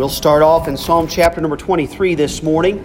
[0.00, 2.82] We'll start off in Psalm chapter number 23 this morning.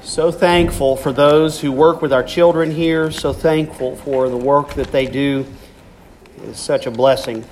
[0.00, 4.74] So thankful for those who work with our children here, so thankful for the work
[4.74, 5.44] that they do.
[6.44, 7.44] It's such a blessing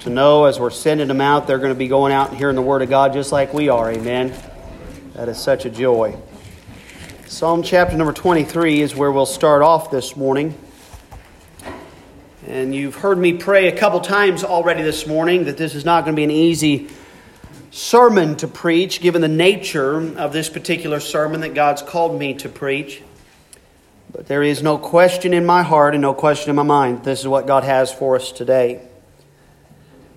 [0.00, 2.56] to know as we're sending them out, they're going to be going out and hearing
[2.56, 3.92] the Word of God just like we are.
[3.92, 4.32] Amen.
[5.12, 6.16] That is such a joy.
[7.26, 10.58] Psalm chapter number 23 is where we'll start off this morning.
[12.56, 16.06] And you've heard me pray a couple times already this morning that this is not
[16.06, 16.88] going to be an easy
[17.70, 22.48] sermon to preach, given the nature of this particular sermon that God's called me to
[22.48, 23.02] preach.
[24.10, 27.04] But there is no question in my heart and no question in my mind.
[27.04, 28.80] This is what God has for us today.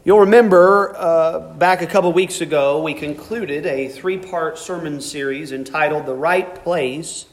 [0.05, 5.51] You'll remember uh, back a couple weeks ago, we concluded a three part sermon series
[5.51, 7.25] entitled The Right Place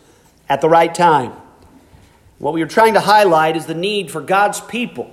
[0.49, 1.46] at the Right Time.
[2.39, 5.11] What we are trying to highlight is the need for God's people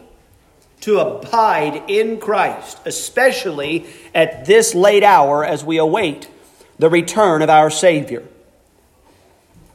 [0.82, 6.30] to abide in Christ, especially at this late hour as we await
[6.78, 8.28] the return of our Savior.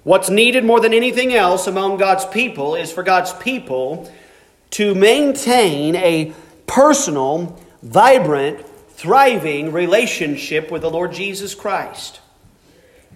[0.04, 4.12] What's needed more than anything else among God's people is for God's people
[4.72, 6.34] to maintain a
[6.66, 12.20] personal, vibrant, thriving relationship with the Lord Jesus Christ.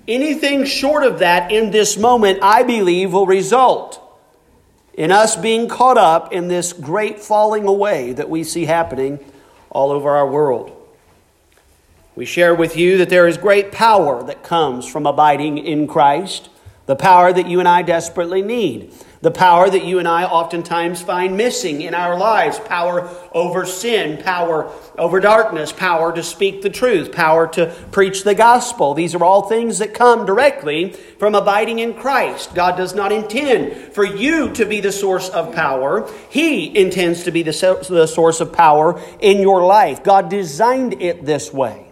[0.08, 4.01] Anything short of that in this moment, I believe, will result
[4.94, 9.18] in us being caught up in this great falling away that we see happening
[9.70, 10.78] all over our world.
[12.14, 16.50] We share with you that there is great power that comes from abiding in Christ,
[16.84, 21.00] the power that you and I desperately need the power that you and I oftentimes
[21.00, 26.70] find missing in our lives power over sin, power over darkness, power to speak the
[26.70, 28.94] truth, power to preach the gospel.
[28.94, 32.52] These are all things that come directly from abiding in Christ.
[32.54, 37.30] God does not intend for you to be the source of power, He intends to
[37.30, 40.02] be the source of power in your life.
[40.02, 41.91] God designed it this way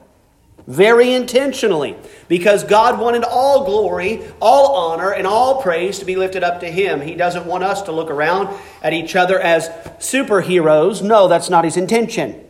[0.67, 1.97] very intentionally
[2.29, 6.71] because God wanted all glory, all honor, and all praise to be lifted up to
[6.71, 7.01] Him.
[7.01, 8.49] He doesn't want us to look around
[8.83, 9.69] at each other as
[9.99, 11.03] superheroes.
[11.03, 12.45] No, that's not His intention.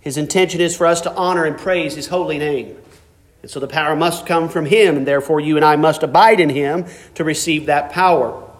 [0.00, 2.76] His intention is for us to honor and praise His holy name.
[3.42, 6.40] And so the power must come from Him, and therefore you and I must abide
[6.40, 8.50] in Him to receive that power.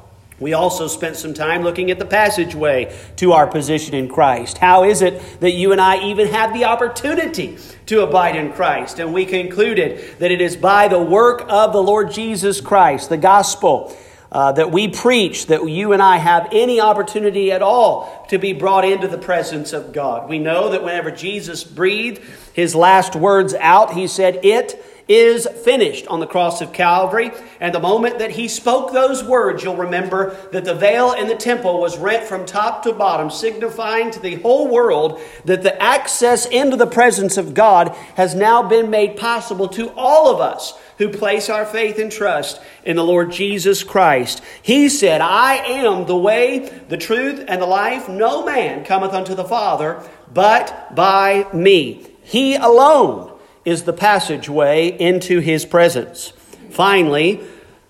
[0.41, 4.59] We also spent some time looking at the passageway to our position in Christ.
[4.59, 7.57] How is it that you and I even have the opportunity
[7.87, 8.99] to abide in Christ?
[8.99, 13.17] And we concluded that it is by the work of the Lord Jesus Christ, the
[13.17, 13.97] gospel,
[14.33, 18.53] uh, that we preach, that you and I have any opportunity at all to be
[18.53, 20.29] brought into the presence of God.
[20.29, 22.21] We know that whenever Jesus breathed
[22.53, 27.31] his last words out, he said, It is finished on the cross of Calvary.
[27.61, 31.37] And the moment that he spoke those words, you'll remember that the veil in the
[31.37, 36.47] temple was rent from top to bottom, signifying to the whole world that the access
[36.47, 41.09] into the presence of God has now been made possible to all of us who
[41.09, 44.43] place our faith and trust in the Lord Jesus Christ.
[44.63, 48.09] He said, I am the way, the truth, and the life.
[48.09, 52.07] No man cometh unto the Father but by me.
[52.23, 53.34] He alone
[53.65, 56.33] is the passageway into his presence.
[56.71, 57.41] Finally,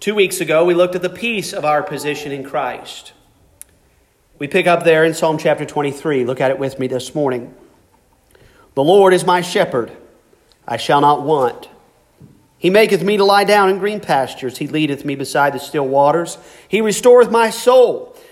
[0.00, 3.12] two weeks ago, we looked at the peace of our position in Christ.
[4.38, 6.24] We pick up there in Psalm chapter 23.
[6.24, 7.54] Look at it with me this morning.
[8.74, 9.92] The Lord is my shepherd,
[10.66, 11.68] I shall not want.
[12.58, 14.58] He maketh me to lie down in green pastures.
[14.58, 16.38] He leadeth me beside the still waters.
[16.66, 18.13] He restoreth my soul.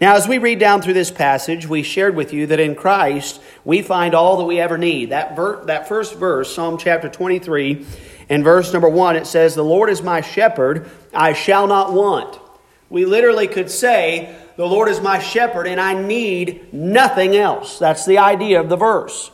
[0.00, 3.40] Now, as we read down through this passage, we shared with you that in Christ
[3.64, 5.10] we find all that we ever need.
[5.10, 7.86] That, ver- that first verse, Psalm chapter 23,
[8.28, 12.40] in verse number one, it says, The Lord is my shepherd, I shall not want.
[12.88, 17.78] We literally could say, The Lord is my shepherd, and I need nothing else.
[17.78, 19.30] That's the idea of the verse.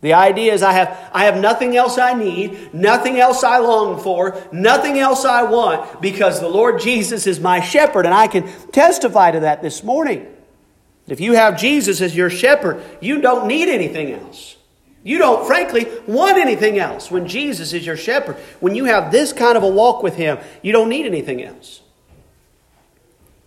[0.00, 4.00] The idea is I have, I have nothing else I need, nothing else I long
[4.00, 8.50] for, nothing else I want, because the Lord Jesus is my shepherd, and I can
[8.72, 10.26] testify to that this morning.
[11.06, 14.56] If you have Jesus as your shepherd, you don't need anything else.
[15.02, 18.36] You don't, frankly, want anything else when Jesus is your shepherd.
[18.60, 21.80] When you have this kind of a walk with Him, you don't need anything else.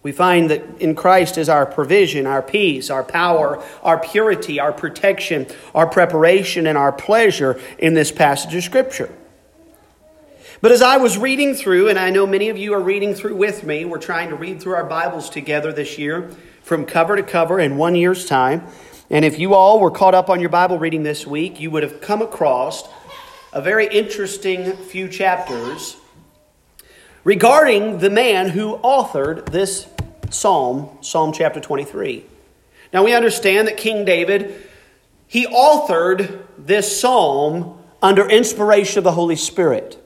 [0.04, 4.74] We find that in Christ is our provision, our peace, our power, our purity, our
[4.74, 9.10] protection, our preparation, and our pleasure in this passage of Scripture.
[10.60, 13.36] But as I was reading through, and I know many of you are reading through
[13.36, 16.32] with me, we're trying to read through our Bibles together this year
[16.64, 18.68] from cover to cover in one year's time.
[19.10, 21.84] And if you all were caught up on your Bible reading this week, you would
[21.84, 22.88] have come across
[23.54, 25.98] a very interesting few chapters
[27.24, 29.88] regarding the man who authored this
[30.34, 32.26] psalm, Psalm chapter 23.
[32.92, 34.70] Now we understand that King David,
[35.28, 40.00] he authored this psalm under inspiration of the Holy Spirit.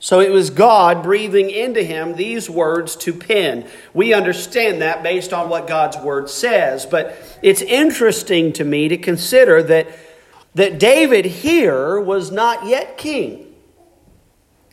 [0.00, 3.66] So it was God breathing into him these words to pen.
[3.92, 8.96] We understand that based on what God's word says, but it's interesting to me to
[8.96, 9.88] consider that,
[10.54, 13.47] that David here was not yet king.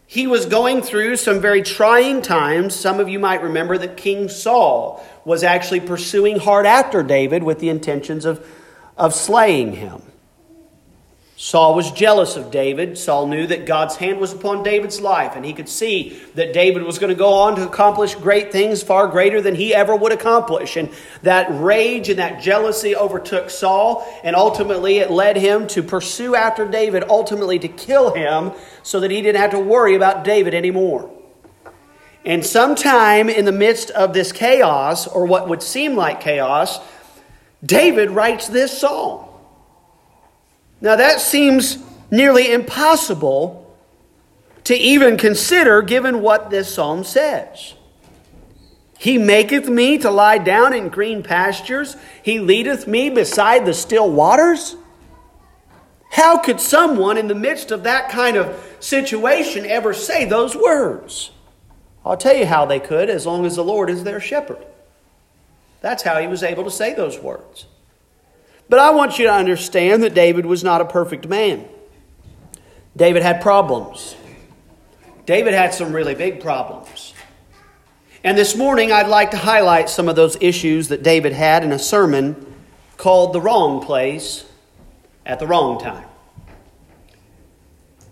[0.07, 2.75] He was going through some very trying times.
[2.75, 7.59] Some of you might remember that King Saul was actually pursuing hard after David with
[7.59, 8.45] the intentions of,
[8.97, 10.01] of slaying him.
[11.37, 12.97] Saul was jealous of David.
[12.97, 16.83] Saul knew that God's hand was upon David's life, and he could see that David
[16.83, 20.13] was going to go on to accomplish great things, far greater than he ever would
[20.13, 20.77] accomplish.
[20.77, 20.89] And
[21.23, 26.65] that rage and that jealousy overtook Saul, and ultimately it led him to pursue after
[26.65, 31.11] David, ultimately to kill him, so that he didn't have to worry about David anymore.
[32.23, 36.79] And sometime in the midst of this chaos, or what would seem like chaos,
[37.61, 39.24] David writes this psalm.
[40.85, 41.79] Now, that seems
[42.11, 43.75] nearly impossible
[44.65, 47.73] to even consider given what this psalm says.
[48.99, 54.11] He maketh me to lie down in green pastures, He leadeth me beside the still
[54.11, 54.75] waters.
[56.11, 61.31] How could someone in the midst of that kind of situation ever say those words?
[62.05, 64.63] I'll tell you how they could, as long as the Lord is their shepherd.
[65.81, 67.65] That's how he was able to say those words.
[68.69, 71.67] But I want you to understand that David was not a perfect man.
[72.95, 74.15] David had problems.
[75.25, 77.13] David had some really big problems.
[78.23, 81.71] And this morning, I'd like to highlight some of those issues that David had in
[81.71, 82.53] a sermon
[82.97, 84.45] called The Wrong Place
[85.25, 86.07] at the Wrong Time.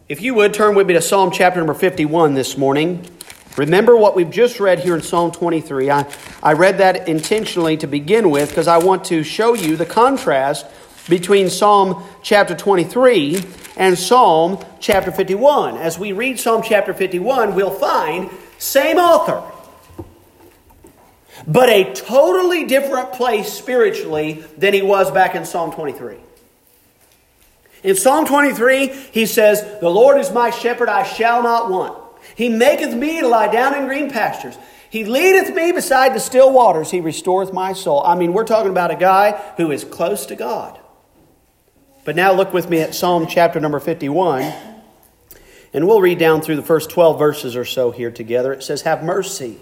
[0.09, 3.07] If you would, turn with me to Psalm chapter number 51 this morning.
[3.55, 5.91] Remember what we've just read here in Psalm 23.
[5.91, 6.11] I,
[6.41, 10.65] I read that intentionally to begin with because I want to show you the contrast
[11.07, 13.43] between Psalm chapter 23
[13.77, 15.77] and Psalm chapter 51.
[15.77, 19.43] As we read Psalm chapter 51, we'll find same author,
[21.45, 26.17] but a totally different place spiritually than he was back in Psalm 23.
[27.83, 32.02] In Psalm 23, he says, The Lord is my shepherd, I shall not want.
[32.35, 34.57] He maketh me to lie down in green pastures.
[34.89, 36.91] He leadeth me beside the still waters.
[36.91, 38.03] He restoreth my soul.
[38.05, 40.79] I mean, we're talking about a guy who is close to God.
[42.05, 44.53] But now look with me at Psalm chapter number 51.
[45.73, 48.53] And we'll read down through the first 12 verses or so here together.
[48.53, 49.57] It says, Have mercy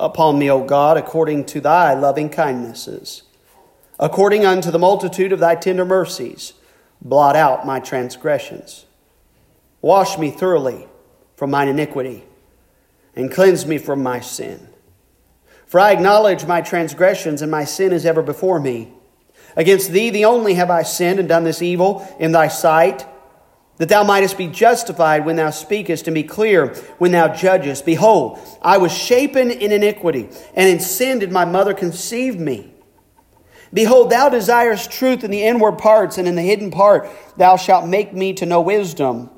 [0.00, 3.22] upon me, O God, according to thy loving kindnesses.
[4.00, 6.54] According unto the multitude of thy tender mercies,
[7.00, 8.86] blot out my transgressions.
[9.80, 10.88] Wash me thoroughly
[11.38, 12.24] from mine iniquity
[13.14, 14.66] and cleanse me from my sin.
[15.66, 18.92] For I acknowledge my transgressions, and my sin is ever before me.
[19.54, 23.06] Against thee, the only, have I sinned and done this evil in thy sight,
[23.76, 27.86] that thou mightest be justified when thou speakest, and be clear when thou judgest.
[27.86, 32.74] Behold, I was shapen in iniquity, and in sin did my mother conceive me.
[33.72, 37.86] Behold, thou desirest truth in the inward parts, and in the hidden part thou shalt
[37.86, 39.30] make me to know wisdom.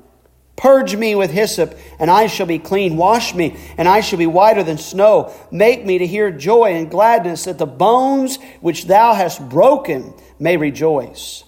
[0.61, 2.95] Purge me with hyssop, and I shall be clean.
[2.95, 5.33] Wash me, and I shall be whiter than snow.
[5.49, 10.57] Make me to hear joy and gladness, that the bones which thou hast broken may
[10.57, 11.45] rejoice.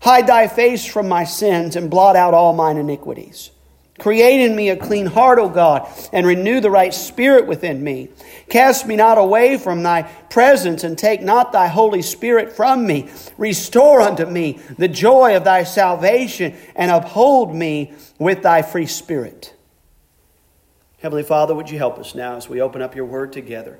[0.00, 3.50] Hide thy face from my sins, and blot out all mine iniquities.
[3.98, 8.08] Create in me a clean heart, O God, and renew the right spirit within me.
[8.48, 13.10] Cast me not away from thy presence, and take not thy Holy Spirit from me.
[13.36, 19.54] Restore unto me the joy of thy salvation, and uphold me with thy free spirit.
[20.98, 23.78] Heavenly Father, would you help us now as we open up your word together?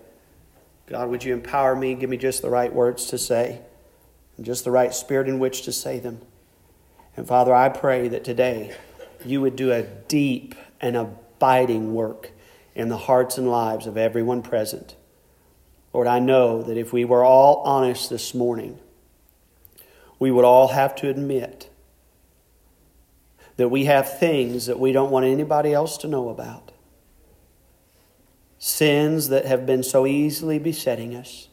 [0.87, 3.61] God, would you empower me, and give me just the right words to say,
[4.37, 6.21] and just the right spirit in which to say them.
[7.16, 8.75] And Father, I pray that today,
[9.25, 12.30] you would do a deep and abiding work
[12.75, 14.95] in the hearts and lives of everyone present.
[15.92, 18.78] Lord, I know that if we were all honest this morning,
[20.21, 21.67] we would all have to admit
[23.58, 26.70] that we have things that we don't want anybody else to know about.
[28.58, 31.48] Sins that have been so easily besetting us.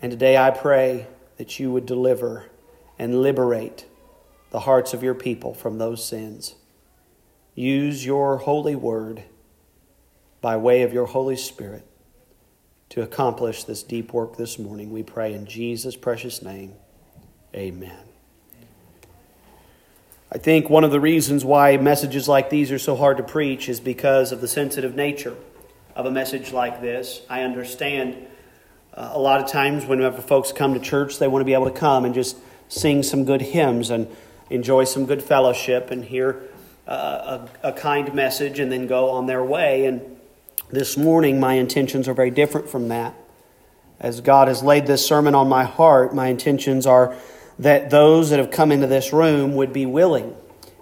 [0.00, 1.06] And today I pray
[1.38, 2.50] that you would deliver
[2.98, 3.86] and liberate
[4.50, 6.54] the hearts of your people from those sins.
[7.54, 9.24] use your holy word
[10.42, 11.86] by way of your Holy Spirit
[12.90, 14.92] to accomplish this deep work this morning.
[14.92, 16.74] We pray in Jesus' precious name.
[17.54, 18.05] Amen.
[20.30, 23.68] I think one of the reasons why messages like these are so hard to preach
[23.68, 25.36] is because of the sensitive nature
[25.94, 27.22] of a message like this.
[27.30, 28.16] I understand
[28.92, 31.66] uh, a lot of times whenever folks come to church, they want to be able
[31.66, 32.36] to come and just
[32.68, 34.08] sing some good hymns and
[34.50, 36.42] enjoy some good fellowship and hear
[36.88, 39.86] uh, a, a kind message and then go on their way.
[39.86, 40.18] And
[40.70, 43.14] this morning, my intentions are very different from that.
[44.00, 47.14] As God has laid this sermon on my heart, my intentions are
[47.58, 50.34] that those that have come into this room would be willing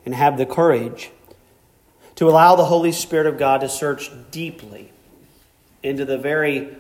[0.05, 1.11] and have the courage
[2.17, 4.93] to allow the Holy Spirit of God to search deeply
[5.83, 6.77] into the very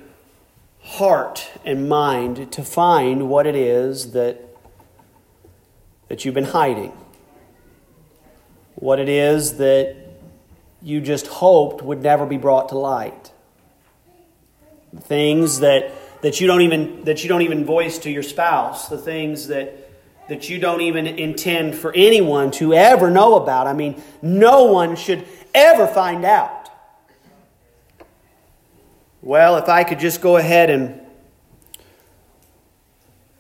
[0.81, 4.41] heart and mind to find what it is that,
[6.09, 6.93] that you've been hiding
[8.75, 9.97] what it is that
[10.83, 13.33] you just hoped would never be brought to light.
[15.01, 18.99] Things that, that you don't even that you don't even voice to your spouse, the
[18.99, 19.84] things that
[20.29, 23.67] that you don't even intend for anyone to ever know about.
[23.67, 26.71] I mean, no one should ever find out.
[29.23, 31.01] Well, if I could just go ahead and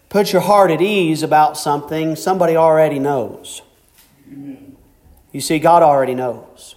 [0.08, 3.62] put your heart at ease about something somebody already knows.
[5.32, 6.76] You see, God already knows.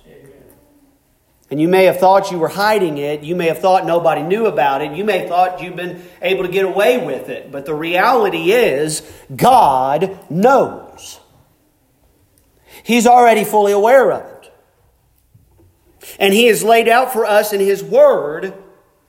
[1.50, 3.24] And you may have thought you were hiding it.
[3.24, 4.92] You may have thought nobody knew about it.
[4.92, 7.52] You may have thought you've been able to get away with it.
[7.52, 9.02] But the reality is,
[9.34, 11.20] God knows.
[12.84, 14.54] He's already fully aware of it.
[16.20, 18.54] And He has laid out for us in His Word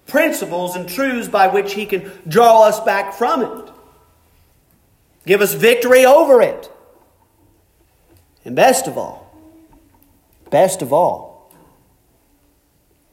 [0.06, 3.72] principles and truths by which He can draw us back from it,
[5.26, 6.70] give us victory over it.
[8.44, 9.28] And best of all,
[10.50, 11.27] Best of all,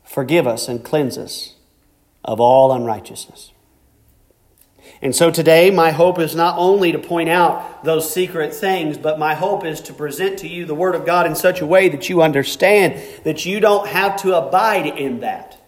[0.05, 1.55] forgive us and cleanse us
[2.23, 3.51] of all unrighteousness.
[5.01, 9.19] And so today, my hope is not only to point out those secret things, but
[9.19, 11.89] my hope is to present to you the Word of God in such a way
[11.89, 15.59] that you understand that you don't have to abide in that.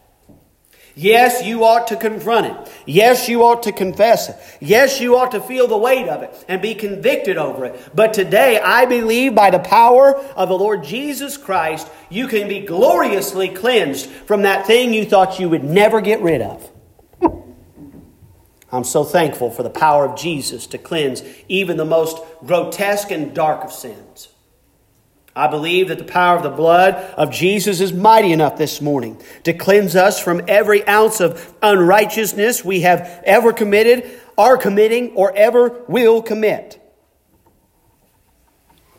[0.98, 2.74] Yes, you ought to confront it.
[2.88, 4.36] Yes, you ought to confess it.
[4.60, 7.92] Yes, you ought to feel the weight of it and be convicted over it.
[7.94, 12.62] But today, I believe by the power of the Lord Jesus Christ, you can be
[12.62, 16.68] gloriously cleansed from that thing you thought you would never get rid of.
[18.72, 23.36] I'm so thankful for the power of Jesus to cleanse even the most grotesque and
[23.36, 24.30] dark of sins.
[25.38, 29.22] I believe that the power of the blood of Jesus is mighty enough this morning
[29.44, 35.32] to cleanse us from every ounce of unrighteousness we have ever committed, are committing, or
[35.36, 36.82] ever will commit.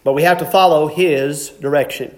[0.04, 2.16] But we have to follow His direction.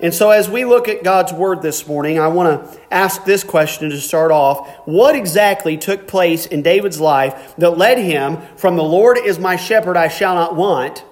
[0.00, 3.44] And so, as we look at God's Word this morning, I want to ask this
[3.44, 4.66] question to start off.
[4.86, 9.56] What exactly took place in David's life that led him from the Lord is my
[9.56, 11.04] shepherd, I shall not want?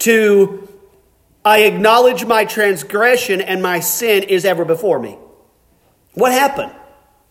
[0.00, 0.68] To
[1.44, 5.16] I acknowledge my transgression and my sin is ever before me.
[6.12, 6.72] What happened?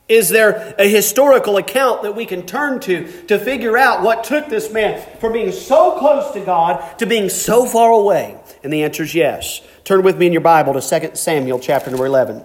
[0.08, 4.48] Is there a historical account that we can turn to to figure out what took
[4.48, 8.40] this man from being so close to God to being so far away?
[8.64, 9.62] And the answer is yes.
[9.84, 12.44] Turn with me in your Bible to 2 Samuel chapter number 11.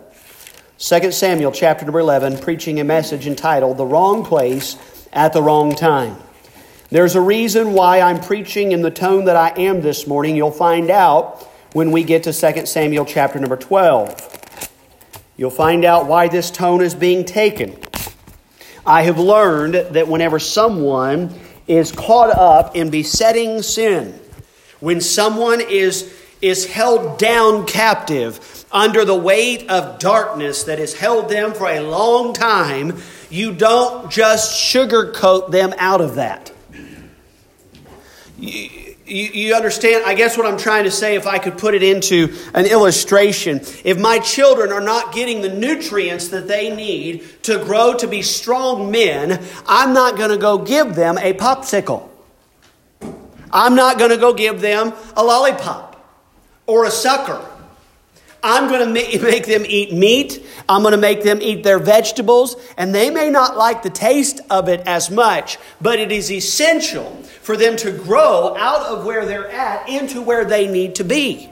[0.79, 4.77] 2 Samuel chapter number 11, preaching a message entitled The Wrong Place
[5.13, 6.17] at the Wrong Time.
[6.93, 10.37] There's a reason why I'm preaching in the tone that I am this morning.
[10.37, 14.69] You'll find out when we get to 2 Samuel chapter number 12.
[15.39, 17.79] You'll find out why this tone is being taken.
[18.85, 21.33] I have learned that whenever someone
[21.67, 24.21] is caught up in besetting sin,
[24.81, 31.31] when someone is, is held down captive under the weight of darkness that has held
[31.31, 32.99] them for a long time,
[33.31, 36.52] you don't just sugarcoat them out of that.
[38.43, 40.05] You, you, understand?
[40.05, 43.61] I guess what I'm trying to say, if I could put it into an illustration,
[43.85, 48.21] if my children are not getting the nutrients that they need to grow to be
[48.23, 52.09] strong men, I'm not going to go give them a popsicle.
[53.53, 56.05] I'm not going to go give them a lollipop
[56.67, 57.47] or a sucker.
[58.43, 60.45] I'm going to make them eat meat.
[60.69, 62.57] I'm going to make them eat their vegetables.
[62.77, 67.11] And they may not like the taste of it as much, but it is essential
[67.43, 71.49] for them to grow out of where they're at into where they need to be.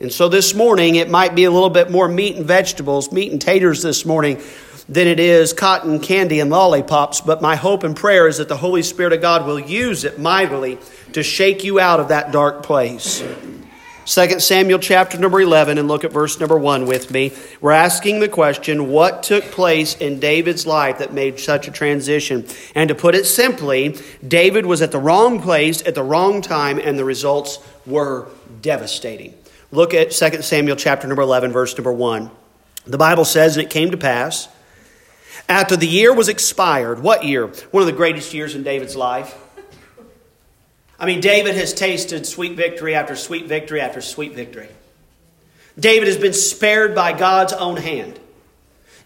[0.00, 3.32] And so this morning, it might be a little bit more meat and vegetables, meat
[3.32, 4.42] and taters this morning,
[4.86, 7.22] than it is cotton candy and lollipops.
[7.22, 10.18] But my hope and prayer is that the Holy Spirit of God will use it
[10.18, 10.78] mightily
[11.14, 13.24] to shake you out of that dark place.
[14.06, 17.32] 2 Samuel chapter number 11 and look at verse number 1 with me.
[17.62, 22.46] We're asking the question what took place in David's life that made such a transition?
[22.74, 23.96] And to put it simply,
[24.26, 28.28] David was at the wrong place at the wrong time and the results were
[28.60, 29.32] devastating.
[29.70, 32.30] Look at 2 Samuel chapter number 11 verse number 1.
[32.86, 34.48] The Bible says, And it came to pass,
[35.48, 37.46] after the year was expired, what year?
[37.70, 39.34] One of the greatest years in David's life.
[40.98, 44.68] I mean, David has tasted sweet victory after sweet victory after sweet victory.
[45.78, 48.18] David has been spared by God's own hand.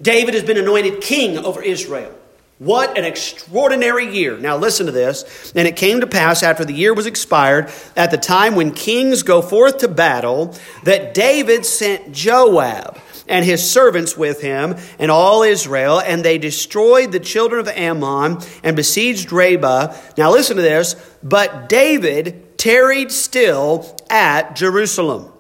[0.01, 2.15] David has been anointed king over Israel.
[2.59, 4.37] What an extraordinary year.
[4.37, 5.53] Now, listen to this.
[5.55, 9.23] And it came to pass after the year was expired, at the time when kings
[9.23, 15.43] go forth to battle, that David sent Joab and his servants with him and all
[15.43, 19.95] Israel, and they destroyed the children of Ammon and besieged Rabbah.
[20.17, 20.97] Now listen to this.
[21.23, 25.33] But David tarried still at Jerusalem.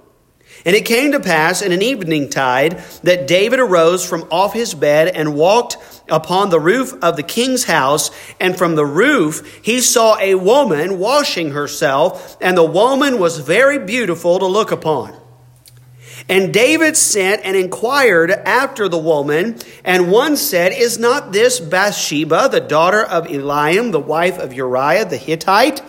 [0.64, 4.74] And it came to pass in an evening tide that David arose from off his
[4.74, 5.76] bed and walked
[6.08, 8.10] upon the roof of the king's house.
[8.40, 13.78] And from the roof he saw a woman washing herself, and the woman was very
[13.78, 15.14] beautiful to look upon.
[16.28, 22.50] And David sent and inquired after the woman, and one said, Is not this Bathsheba,
[22.50, 25.80] the daughter of Eliam, the wife of Uriah the Hittite?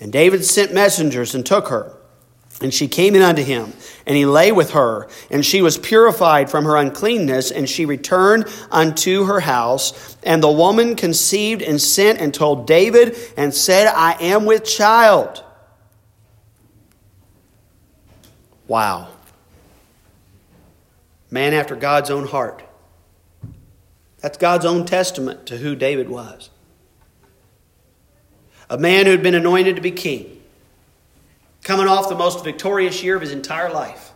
[0.00, 1.92] And David sent messengers and took her.
[2.60, 3.72] And she came in unto him,
[4.06, 8.46] and he lay with her, and she was purified from her uncleanness, and she returned
[8.70, 10.16] unto her house.
[10.22, 15.44] And the woman conceived and sent and told David, and said, I am with child.
[18.66, 19.10] Wow
[21.30, 22.62] man after God's own heart.
[24.20, 26.50] That's God's own testament to who David was.
[28.68, 30.42] A man who'd been anointed to be king,
[31.62, 34.12] coming off the most victorious year of his entire life.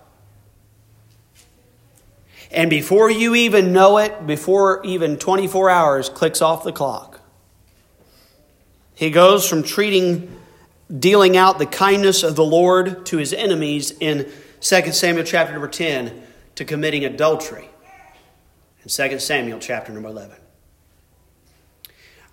[2.51, 7.21] And before you even know it, before even 24 hours clicks off the clock,
[8.95, 10.37] he goes from treating,
[10.99, 14.29] dealing out the kindness of the Lord to his enemies in
[14.61, 16.23] 2 Samuel chapter number 10
[16.61, 17.67] to committing adultery
[18.83, 20.37] in 2 Samuel chapter number 11.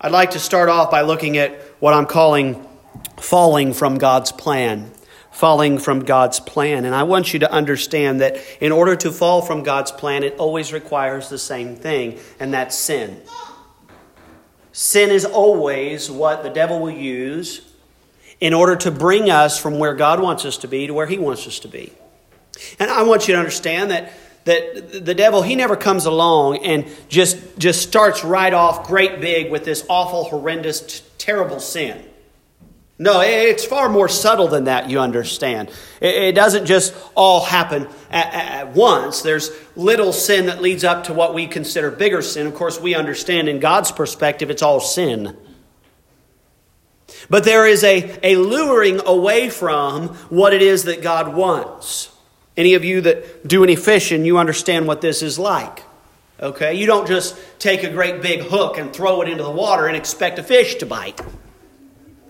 [0.02, 2.68] I'd like to start off by looking at what I'm calling
[3.16, 4.92] falling from God's plan.
[5.32, 6.84] Falling from God's plan.
[6.84, 10.36] And I want you to understand that in order to fall from God's plan, it
[10.36, 13.22] always requires the same thing, and that's sin.
[14.72, 17.62] Sin is always what the devil will use
[18.42, 21.16] in order to bring us from where God wants us to be to where he
[21.16, 21.94] wants us to be.
[22.78, 24.12] And I want you to understand that
[24.48, 29.50] that the devil he never comes along and just just starts right off great big
[29.50, 32.02] with this awful horrendous terrible sin.
[32.98, 35.70] No it's far more subtle than that you understand.
[36.00, 39.20] It, doesn't just all happen at, at once.
[39.20, 42.46] There's little sin that leads up to what we consider bigger sin.
[42.46, 45.36] Of course we understand in god's perspective it's all sin.
[47.28, 52.10] But there is a, a luring away from what it is that god wants
[52.58, 55.84] any of you that do any fishing, you understand what this is like.
[56.40, 56.74] Okay?
[56.74, 59.96] You don't just take a great big hook and throw it into the water and
[59.96, 61.20] expect a fish to bite.
[61.20, 61.24] I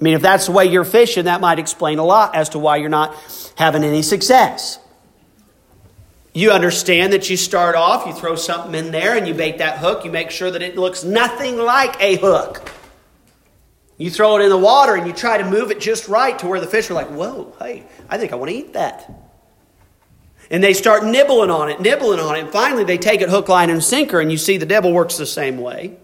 [0.04, 2.76] mean, if that's the way you're fishing, that might explain a lot as to why
[2.76, 3.16] you're not
[3.56, 4.78] having any success.
[6.34, 9.78] You understand that you start off, you throw something in there, and you bait that
[9.78, 10.04] hook.
[10.04, 12.70] You make sure that it looks nothing like a hook.
[13.96, 16.46] You throw it in the water and you try to move it just right to
[16.46, 19.27] where the fish are like, whoa, hey, I think I want to eat that.
[20.50, 22.40] And they start nibbling on it, nibbling on it.
[22.40, 24.20] And finally, they take it hook, line, and sinker.
[24.20, 25.96] And you see the devil works the same way.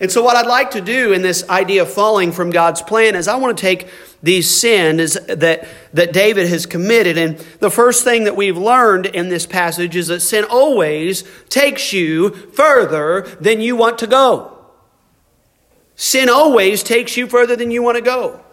[0.00, 3.14] And so, what I'd like to do in this idea of falling from God's plan
[3.14, 3.88] is I want to take
[4.24, 7.16] these sins that, that David has committed.
[7.16, 11.92] And the first thing that we've learned in this passage is that sin always takes
[11.92, 14.50] you further than you want to go.
[15.94, 18.43] Sin always takes you further than you want to go.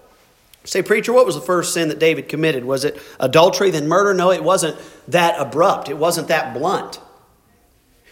[0.63, 2.63] Say, preacher, what was the first sin that David committed?
[2.63, 4.13] Was it adultery, then murder?
[4.13, 5.89] No, it wasn't that abrupt.
[5.89, 6.99] It wasn't that blunt.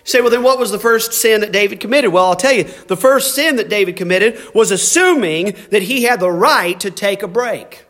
[0.04, 2.12] say, well, then what was the first sin that David committed?
[2.12, 6.20] Well, I'll tell you, the first sin that David committed was assuming that he had
[6.20, 7.86] the right to take a break.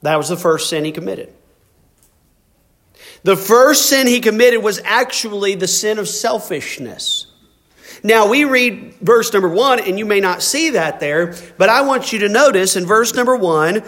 [0.00, 1.32] That was the first sin he committed.
[3.22, 7.26] The first sin he committed was actually the sin of selfishness.
[8.02, 11.82] Now, we read verse number one, and you may not see that there, but I
[11.82, 13.82] want you to notice in verse number one,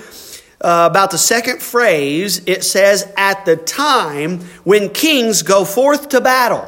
[0.60, 6.20] uh, about the second phrase, it says, At the time when kings go forth to
[6.20, 6.66] battle.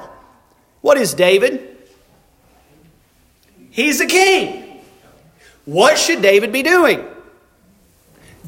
[0.82, 1.78] What is David?
[3.70, 4.80] He's a king.
[5.64, 7.04] What should David be doing?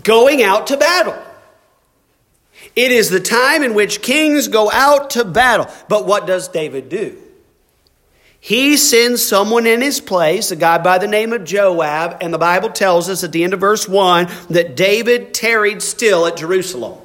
[0.02, 1.16] going out to battle.
[2.74, 5.66] It is the time in which kings go out to battle.
[5.88, 7.20] But what does David do?
[8.40, 12.38] He sends someone in his place, a guy by the name of Joab, and the
[12.38, 16.98] Bible tells us at the end of verse 1 that David tarried still at Jerusalem.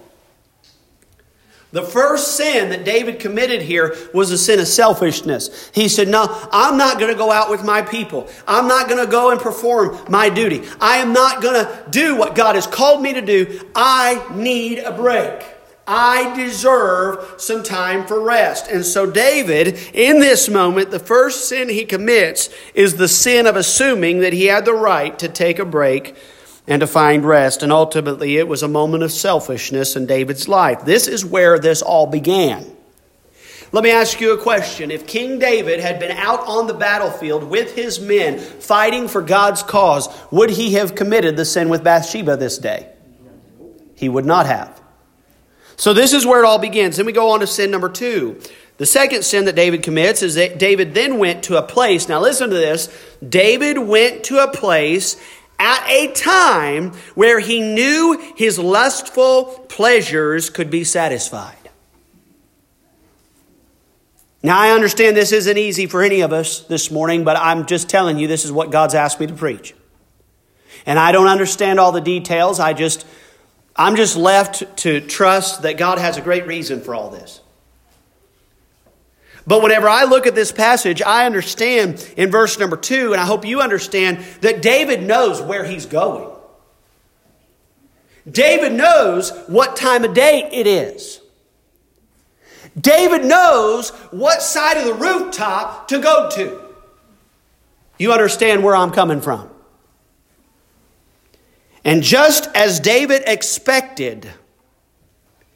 [1.74, 5.72] The first sin that David committed here was a sin of selfishness.
[5.74, 8.30] He said, No, I'm not going to go out with my people.
[8.48, 10.62] I'm not going to go and perform my duty.
[10.80, 13.60] I am not going to do what God has called me to do.
[13.74, 15.44] I need a break.
[15.86, 18.68] I deserve some time for rest.
[18.70, 23.56] And so, David, in this moment, the first sin he commits is the sin of
[23.56, 26.16] assuming that he had the right to take a break
[26.68, 27.64] and to find rest.
[27.64, 30.86] And ultimately, it was a moment of selfishness in David's life.
[30.86, 32.74] This is where this all began.
[33.74, 34.92] Let me ask you a question.
[34.92, 39.64] If King David had been out on the battlefield with his men fighting for God's
[39.64, 42.88] cause, would he have committed the sin with Bathsheba this day?
[43.96, 44.80] He would not have.
[45.76, 46.98] So this is where it all begins.
[46.98, 48.40] Then we go on to sin number two.
[48.78, 52.10] The second sin that David commits is that David then went to a place.
[52.10, 52.90] Now listen to this.
[53.28, 55.22] David went to a place
[55.60, 61.58] at a time where he knew his lustful pleasures could be satisfied.
[64.46, 67.90] Now, I understand this isn't easy for any of us this morning, but I'm just
[67.90, 69.74] telling you this is what God's asked me to preach.
[70.86, 72.60] And I don't understand all the details.
[72.60, 73.08] I just,
[73.76, 77.42] I'm just left to trust that God has a great reason for all this.
[79.46, 83.26] But whenever I look at this passage, I understand in verse number two, and I
[83.26, 86.30] hope you understand that David knows where he's going.
[88.30, 91.20] David knows what time of day it is.
[92.80, 96.62] David knows what side of the rooftop to go to.
[98.00, 99.53] You understand where I'm coming from.
[101.86, 104.30] And just as David expected,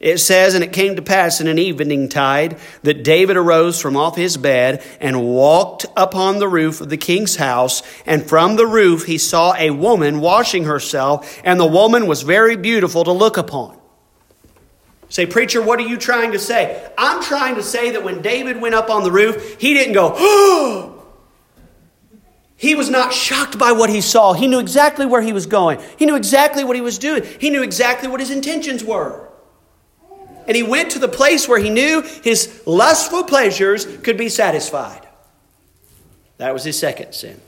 [0.00, 3.96] it says, And it came to pass in an evening tide that David arose from
[3.96, 7.82] off his bed and walked upon the roof of the king's house.
[8.06, 12.56] And from the roof he saw a woman washing herself, and the woman was very
[12.56, 13.76] beautiful to look upon.
[15.08, 16.86] Say, preacher, what are you trying to say?
[16.98, 20.12] I'm trying to say that when David went up on the roof, he didn't go,
[20.16, 20.97] oh!
[22.58, 24.34] He was not shocked by what he saw.
[24.34, 25.80] He knew exactly where he was going.
[25.96, 27.24] He knew exactly what he was doing.
[27.40, 29.28] He knew exactly what his intentions were
[30.48, 35.06] and he went to the place where he knew his lustful pleasures could be satisfied.
[36.38, 37.38] That was his second sin.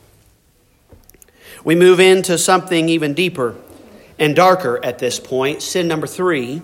[1.63, 3.55] We move into something even deeper
[4.19, 5.63] and darker at this point.
[5.63, 6.61] Sin number three.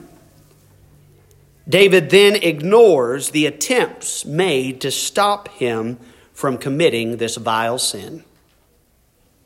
[1.68, 5.98] David then ignores the attempts made to stop him
[6.34, 8.24] from committing this vile sin.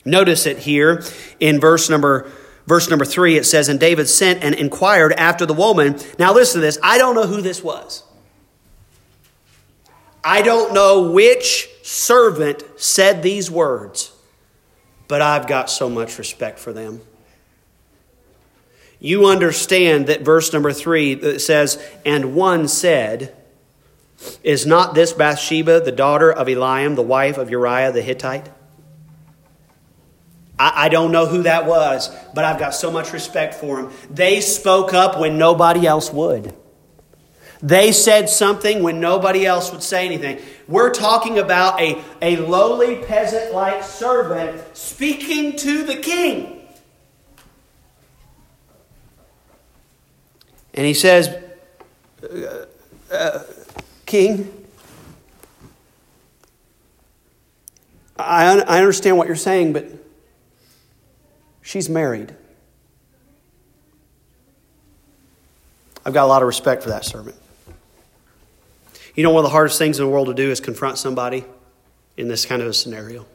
[0.04, 1.04] Notice it here
[1.40, 2.32] in verse number
[2.68, 6.00] verse number three, it says, And David sent and inquired after the woman.
[6.18, 6.80] Now, listen to this.
[6.82, 8.04] I don't know who this was.
[10.24, 14.12] I don't know which servant said these words,
[15.08, 17.02] but I've got so much respect for them.
[19.00, 23.36] You understand that verse number three uh, says, And one said,
[24.44, 28.50] Is not this Bathsheba the daughter of Eliam, the wife of Uriah the Hittite?
[30.62, 33.92] I, I don't know who that was, but I've got so much respect for them.
[34.12, 36.54] They spoke up when nobody else would.
[37.64, 40.40] They said something when nobody else would say anything.
[40.68, 46.62] We're talking about a, a lowly peasant like servant speaking to the king.
[50.76, 51.28] And he says,
[52.24, 52.66] uh,
[53.12, 53.44] uh,
[54.06, 54.66] King,
[58.18, 60.01] I, I understand what you're saying, but
[61.62, 62.36] She's married.
[66.06, 67.36] I've got a lot of respect for that servant.
[69.14, 71.46] You know, one of the hardest things in the world to do is confront somebody
[72.18, 73.26] in this kind of a scenario.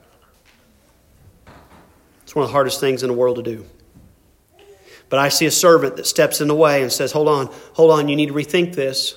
[2.24, 3.64] It's one of the hardest things in the world to do.
[5.08, 7.92] But I see a servant that steps in the way and says, Hold on, hold
[7.92, 9.16] on, you need to rethink this.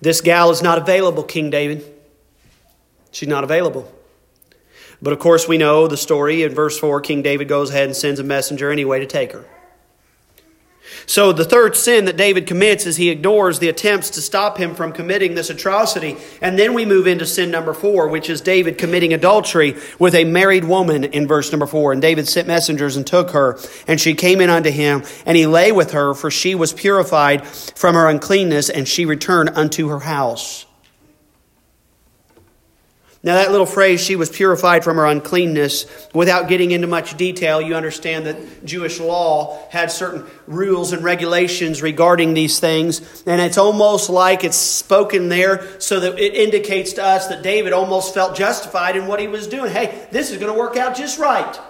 [0.00, 1.84] This gal is not available, King David.
[3.10, 3.92] She's not available.
[5.02, 7.96] But of course, we know the story in verse 4 King David goes ahead and
[7.96, 9.46] sends a messenger anyway to take her.
[11.06, 14.74] So, the third sin that David commits is he ignores the attempts to stop him
[14.74, 16.16] from committing this atrocity.
[16.42, 20.24] And then we move into sin number four, which is David committing adultery with a
[20.24, 21.92] married woman in verse number four.
[21.92, 25.46] And David sent messengers and took her, and she came in unto him, and he
[25.46, 30.00] lay with her, for she was purified from her uncleanness, and she returned unto her
[30.00, 30.66] house.
[33.22, 37.60] Now, that little phrase, she was purified from her uncleanness, without getting into much detail,
[37.60, 43.22] you understand that Jewish law had certain rules and regulations regarding these things.
[43.26, 47.74] And it's almost like it's spoken there so that it indicates to us that David
[47.74, 49.70] almost felt justified in what he was doing.
[49.70, 51.60] Hey, this is going to work out just right.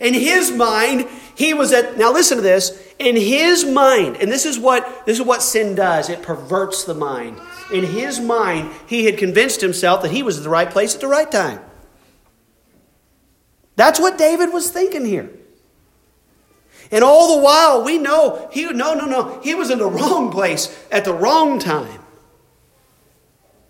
[0.00, 2.92] In his mind, he was at now listen to this.
[2.98, 6.94] In his mind, and this is what this is what sin does, it perverts the
[6.94, 7.38] mind.
[7.72, 11.00] In his mind, he had convinced himself that he was at the right place at
[11.00, 11.60] the right time.
[13.76, 15.30] That's what David was thinking here.
[16.90, 20.30] And all the while, we know he no no no, he was in the wrong
[20.30, 22.00] place at the wrong time.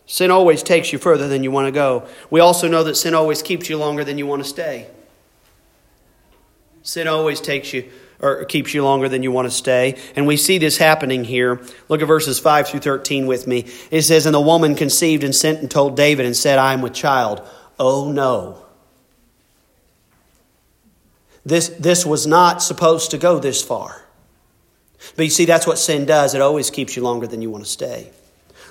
[0.06, 2.06] Sin always takes you further than you want to go.
[2.30, 4.88] We also know that sin always keeps you longer than you want to stay.
[6.82, 7.88] Sin always takes you
[8.22, 9.98] or keeps you longer than you want to stay.
[10.14, 11.60] And we see this happening here.
[11.88, 13.66] Look at verses 5 through 13 with me.
[13.90, 16.82] It says, And the woman conceived and sent and told David and said, I am
[16.82, 17.42] with child.
[17.78, 18.64] Oh no.
[21.44, 24.02] This, this was not supposed to go this far.
[25.16, 26.34] But you see, that's what sin does.
[26.34, 28.12] It always keeps you longer than you want to stay.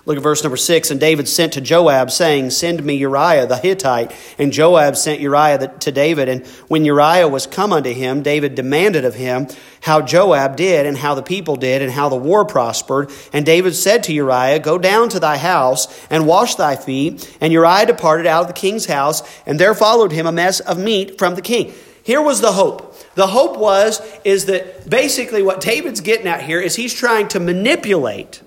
[0.05, 0.89] Look at verse number six.
[0.89, 4.11] And David sent to Joab, saying, Send me Uriah the Hittite.
[4.39, 6.27] And Joab sent Uriah to David.
[6.27, 9.47] And when Uriah was come unto him, David demanded of him
[9.81, 13.11] how Joab did, and how the people did, and how the war prospered.
[13.31, 17.37] And David said to Uriah, Go down to thy house and wash thy feet.
[17.39, 20.79] And Uriah departed out of the king's house, and there followed him a mess of
[20.79, 21.73] meat from the king.
[22.03, 22.95] Here was the hope.
[23.13, 27.39] The hope was, is that basically what David's getting at here is he's trying to
[27.39, 28.41] manipulate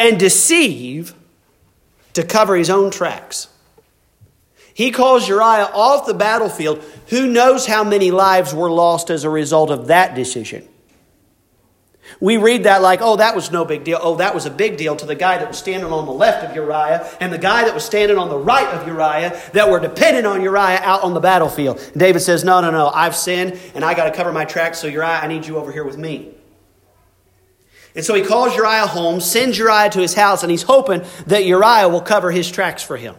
[0.00, 1.14] and deceive
[2.14, 3.48] to cover his own tracks.
[4.72, 6.82] He calls Uriah off the battlefield.
[7.08, 10.66] Who knows how many lives were lost as a result of that decision?
[12.18, 13.98] We read that like, oh, that was no big deal.
[14.02, 16.44] Oh, that was a big deal to the guy that was standing on the left
[16.44, 19.80] of Uriah and the guy that was standing on the right of Uriah that were
[19.80, 21.78] dependent on Uriah out on the battlefield.
[21.94, 24.86] David says, no, no, no, I've sinned and I got to cover my tracks, so
[24.86, 26.34] Uriah, I need you over here with me.
[27.94, 31.44] And so he calls Uriah home, sends Uriah to his house, and he's hoping that
[31.44, 33.16] Uriah will cover his tracks for him.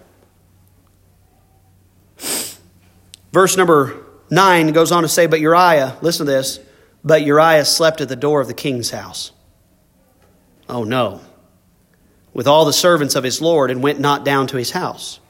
[3.31, 6.59] Verse number 9 goes on to say, But Uriah, listen to this,
[7.03, 9.31] but Uriah slept at the door of the king's house.
[10.69, 11.21] Oh no.
[12.33, 15.20] With all the servants of his Lord, and went not down to his house.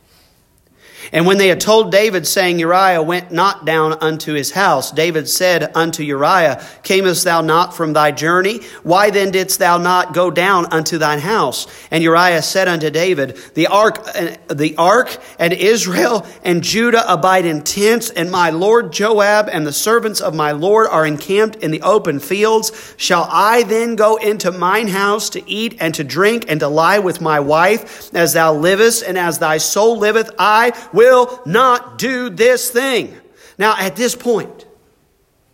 [1.11, 5.27] And when they had told David, saying, Uriah went not down unto his house, David
[5.27, 8.61] said unto Uriah, Camest thou not from thy journey?
[8.83, 11.67] Why then didst thou not go down unto thine house?
[11.91, 17.45] And Uriah said unto David, The ark, uh, the ark and Israel and Judah abide
[17.45, 21.71] in tents, and my lord Joab and the servants of my lord are encamped in
[21.71, 22.71] the open fields.
[22.97, 26.99] Shall I then go into mine house to eat and to drink and to lie
[26.99, 30.31] with my wife, as thou livest and as thy soul liveth?
[30.37, 33.15] I will not do this thing.
[33.57, 34.65] Now, at this point,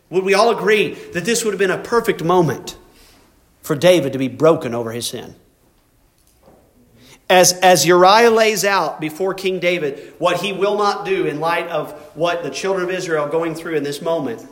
[0.10, 2.78] would we all agree that this would have been a perfect moment
[3.62, 5.36] for David to be broken over his sin?
[7.30, 11.68] As, as Uriah lays out before King David what he will not do in light
[11.68, 14.48] of what the children of Israel are going through in this moment.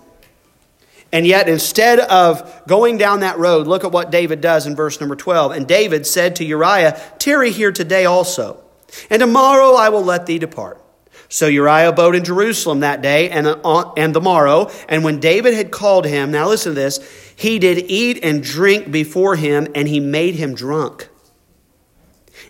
[1.14, 5.00] And yet, instead of going down that road, look at what David does in verse
[5.00, 5.54] number 12.
[5.54, 8.62] And David said to Uriah, Tarry here today also,
[9.10, 10.82] and tomorrow I will let thee depart.
[11.30, 14.70] So Uriah abode in Jerusalem that day and, uh, and the morrow.
[14.88, 17.00] And when David had called him, now listen to this,
[17.36, 21.10] he did eat and drink before him, and he made him drunk.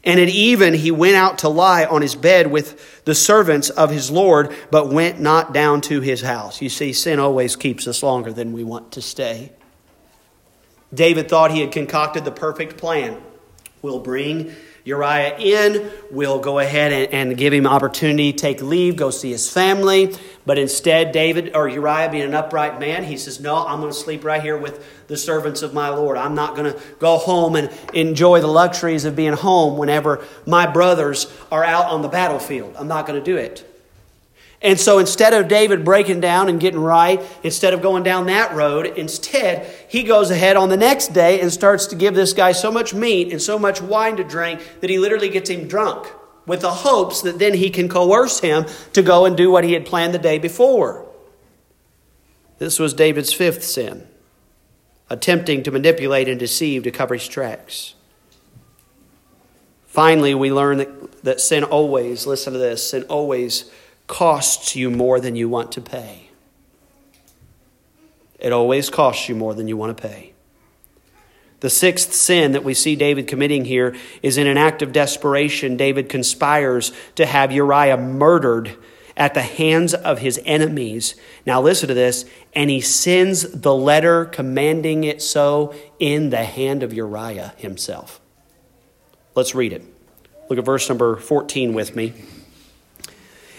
[0.03, 3.89] And at even he went out to lie on his bed with the servants of
[3.89, 6.61] his Lord, but went not down to his house.
[6.61, 9.51] You see, sin always keeps us longer than we want to stay.
[10.93, 13.19] David thought he had concocted the perfect plan.
[13.81, 15.91] We'll bring Uriah in.
[16.11, 20.15] We'll go ahead and, and give him opportunity take leave, go see his family.
[20.45, 23.97] But instead, David or Uriah, being an upright man, he says, No, I'm going to
[23.97, 26.17] sleep right here with the servants of my Lord.
[26.17, 30.67] I'm not going to go home and enjoy the luxuries of being home whenever my
[30.67, 32.75] brothers are out on the battlefield.
[32.77, 33.74] I'm not going to do it.
[34.65, 38.55] And so instead of David breaking down and getting right, instead of going down that
[38.55, 42.51] road, instead he goes ahead on the next day and starts to give this guy
[42.51, 46.11] so much meat and so much wine to drink that he literally gets him drunk
[46.47, 49.73] with the hopes that then he can coerce him to go and do what he
[49.73, 51.07] had planned the day before.
[52.57, 54.07] This was David's fifth sin,
[55.11, 57.93] attempting to manipulate and deceive to cover his tracks.
[59.85, 63.69] Finally, we learn that, that sin always, listen to this, sin always
[64.07, 66.29] costs you more than you want to pay.
[68.39, 70.33] It always costs you more than you want to pay.
[71.61, 75.77] The sixth sin that we see David committing here is in an act of desperation.
[75.77, 78.77] David conspires to have Uriah murdered
[79.17, 81.15] at the hands of his enemies.
[81.45, 82.25] Now, listen to this.
[82.53, 88.19] And he sends the letter commanding it so in the hand of Uriah himself.
[89.33, 89.83] Let's read it.
[90.49, 92.13] Look at verse number 14 with me.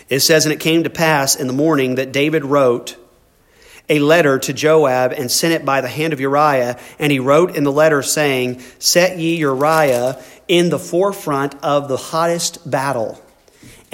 [0.08, 2.96] It says, And it came to pass in the morning that David wrote
[3.88, 6.78] a letter to Joab and sent it by the hand of Uriah.
[6.98, 11.96] And he wrote in the letter, saying, Set ye Uriah in the forefront of the
[11.96, 13.20] hottest battle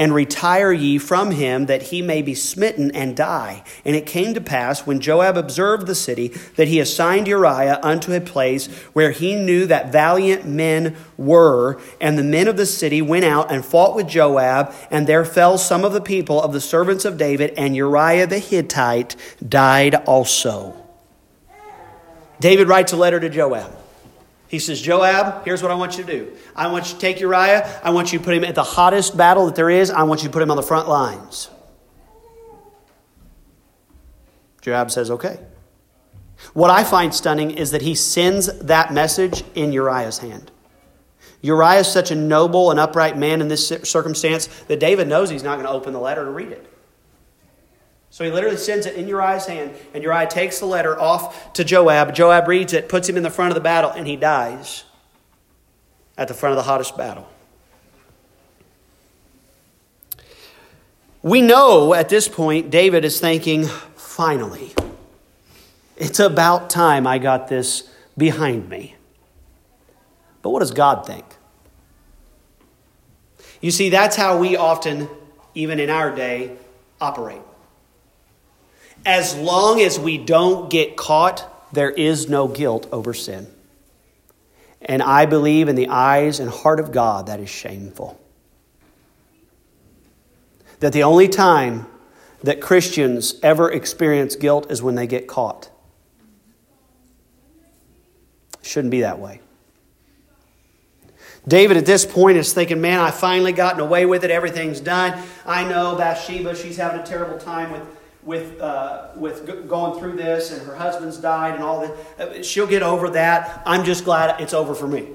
[0.02, 3.62] and retire ye from him that he may be smitten and die.
[3.84, 8.12] And it came to pass, when Joab observed the city, that he assigned Uriah unto
[8.12, 11.80] a place where he knew that valiant men were.
[12.00, 15.56] And the men of the city went out and fought with Joab, and there fell
[15.56, 19.14] some of the people of the servants of David, and Uriah the Hittite
[19.48, 20.84] died also.
[22.40, 23.81] David writes a letter to Joab.
[24.52, 26.36] He says, Joab, here's what I want you to do.
[26.54, 27.80] I want you to take Uriah.
[27.82, 29.90] I want you to put him at the hottest battle that there is.
[29.90, 31.48] I want you to put him on the front lines.
[34.60, 35.40] Joab says, okay.
[36.52, 40.50] What I find stunning is that he sends that message in Uriah's hand.
[41.40, 45.42] Uriah is such a noble and upright man in this circumstance that David knows he's
[45.42, 46.71] not going to open the letter to read it.
[48.12, 51.64] So he literally sends it in Uriah's hand, and Uriah takes the letter off to
[51.64, 52.14] Joab.
[52.14, 54.84] Joab reads it, puts him in the front of the battle, and he dies
[56.18, 57.26] at the front of the hottest battle.
[61.22, 63.64] We know at this point David is thinking,
[63.96, 64.74] finally,
[65.96, 68.94] it's about time I got this behind me.
[70.42, 71.24] But what does God think?
[73.62, 75.08] You see, that's how we often,
[75.54, 76.58] even in our day,
[77.00, 77.40] operate.
[79.04, 83.46] As long as we don't get caught, there is no guilt over sin.
[84.80, 88.20] And I believe in the eyes and heart of God that is shameful.
[90.80, 91.86] That the only time
[92.42, 95.70] that Christians ever experience guilt is when they get caught.
[98.62, 99.40] Shouldn't be that way.
[101.46, 104.30] David at this point is thinking, man, I finally gotten away with it.
[104.30, 105.20] Everything's done.
[105.44, 107.82] I know Bathsheba, she's having a terrible time with
[108.24, 112.20] with, uh, with going through this and her husband's died and all that.
[112.20, 113.62] Uh, she'll get over that.
[113.66, 115.08] I'm just glad it's over for me.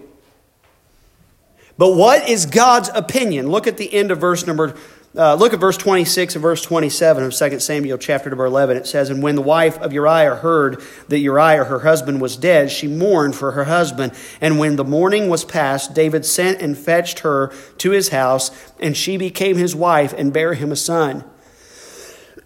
[1.77, 3.49] But what is God's opinion?
[3.49, 4.75] Look at the end of verse number,
[5.15, 8.77] uh, look at verse 26 and verse 27 of 2 Samuel chapter number 11.
[8.77, 12.71] It says, And when the wife of Uriah heard that Uriah, her husband, was dead,
[12.71, 14.13] she mourned for her husband.
[14.41, 18.97] And when the mourning was past, David sent and fetched her to his house, and
[18.97, 21.23] she became his wife and bare him a son.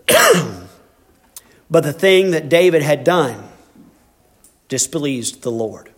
[1.70, 3.44] but the thing that David had done
[4.68, 5.92] displeased the Lord.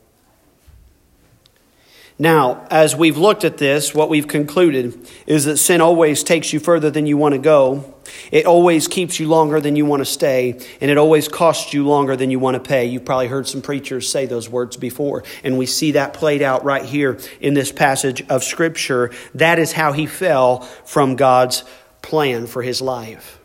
[2.20, 6.60] Now, as we've looked at this, what we've concluded is that sin always takes you
[6.60, 7.94] further than you want to go.
[8.32, 11.88] It always keeps you longer than you want to stay, and it always costs you
[11.88, 12.86] longer than you want to pay.
[12.86, 16.64] You've probably heard some preachers say those words before, and we see that played out
[16.64, 19.12] right here in this passage of Scripture.
[19.34, 21.64] That is how he fell from God's
[22.02, 23.40] plan for his life.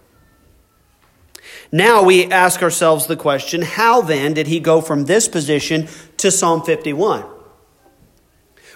[1.70, 6.30] Now we ask ourselves the question how then did he go from this position to
[6.30, 7.24] Psalm 51?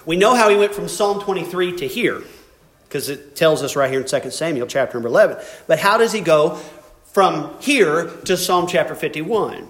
[0.05, 2.21] We know how he went from Psalm 23 to here,
[2.83, 5.37] because it tells us right here in 2 Samuel chapter number 11.
[5.65, 6.55] But how does he go
[7.05, 9.67] from here to Psalm chapter 51?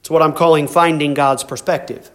[0.00, 2.10] It's what I'm calling finding God's perspective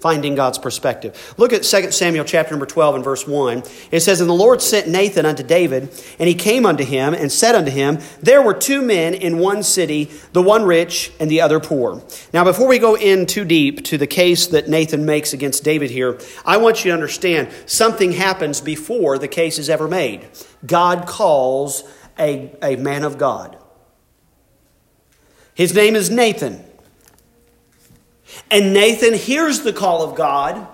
[0.00, 1.34] finding God's perspective.
[1.36, 3.64] Look at 2 Samuel chapter number 12 and verse 1.
[3.90, 7.32] It says, And the Lord sent Nathan unto David, and he came unto him and
[7.32, 11.40] said unto him, There were two men in one city, the one rich and the
[11.40, 12.02] other poor.
[12.32, 15.90] Now, before we go in too deep to the case that Nathan makes against David
[15.90, 20.28] here, I want you to understand something happens before the case is ever made.
[20.64, 21.82] God calls
[22.18, 23.56] a, a man of God.
[25.54, 26.67] His name is Nathan.
[28.50, 30.66] And Nathan hears the call of God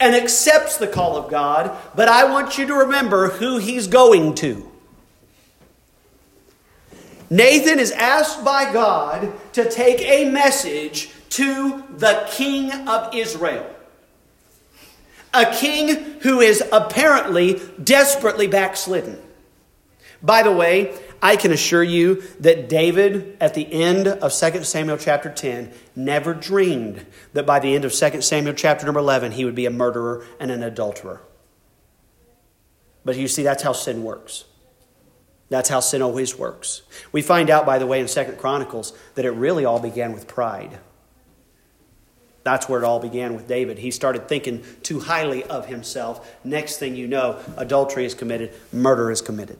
[0.00, 4.34] and accepts the call of God, but I want you to remember who he's going
[4.36, 4.70] to.
[7.30, 13.68] Nathan is asked by God to take a message to the king of Israel.
[15.34, 19.20] A king who is apparently desperately backslidden.
[20.22, 24.98] By the way, I can assure you that David, at the end of 2 Samuel
[24.98, 29.44] chapter 10, never dreamed that by the end of 2 Samuel chapter number 11, he
[29.44, 31.20] would be a murderer and an adulterer.
[33.04, 34.44] But you see, that's how sin works.
[35.48, 36.82] That's how sin always works.
[37.10, 40.28] We find out, by the way, in 2 Chronicles that it really all began with
[40.28, 40.78] pride.
[42.44, 43.78] That's where it all began with David.
[43.78, 46.34] He started thinking too highly of himself.
[46.44, 49.58] Next thing you know, adultery is committed, murder is committed.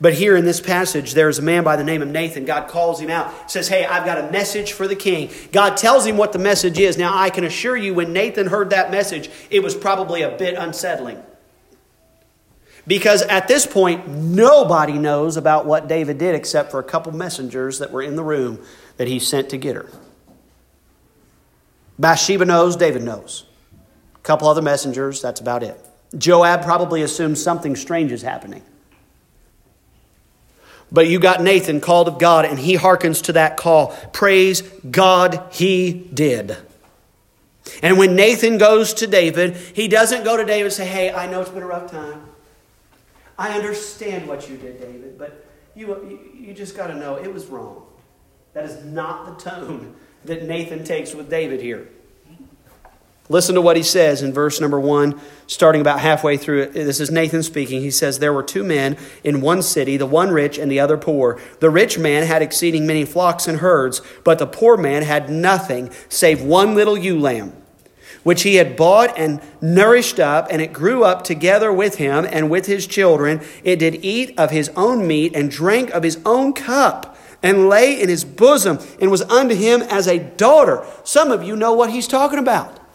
[0.00, 2.44] But here in this passage, there's a man by the name of Nathan.
[2.44, 5.30] God calls him out, says, Hey, I've got a message for the king.
[5.52, 6.98] God tells him what the message is.
[6.98, 10.54] Now, I can assure you, when Nathan heard that message, it was probably a bit
[10.54, 11.22] unsettling.
[12.86, 17.80] Because at this point, nobody knows about what David did except for a couple messengers
[17.80, 18.64] that were in the room
[18.96, 19.90] that he sent to get her.
[21.98, 23.46] Bathsheba knows, David knows.
[24.14, 25.80] A couple other messengers, that's about it.
[26.16, 28.62] Joab probably assumes something strange is happening.
[30.96, 33.88] But you got Nathan called of God, and he hearkens to that call.
[34.14, 36.56] Praise God, he did.
[37.82, 41.30] And when Nathan goes to David, he doesn't go to David and say, Hey, I
[41.30, 42.26] know it's been a rough time.
[43.36, 45.44] I understand what you did, David, but
[45.74, 47.84] you, you, just got to know it was wrong.
[48.54, 51.88] That is not the tone that Nathan takes with David here.
[53.28, 56.66] Listen to what he says in verse number one, starting about halfway through.
[56.66, 57.80] This is Nathan speaking.
[57.80, 60.96] He says, There were two men in one city, the one rich and the other
[60.96, 61.40] poor.
[61.58, 65.90] The rich man had exceeding many flocks and herds, but the poor man had nothing
[66.08, 67.52] save one little ewe lamb,
[68.22, 72.48] which he had bought and nourished up, and it grew up together with him and
[72.48, 73.40] with his children.
[73.64, 78.00] It did eat of his own meat and drank of his own cup and lay
[78.00, 80.84] in his bosom and was unto him as a daughter.
[81.02, 82.85] Some of you know what he's talking about.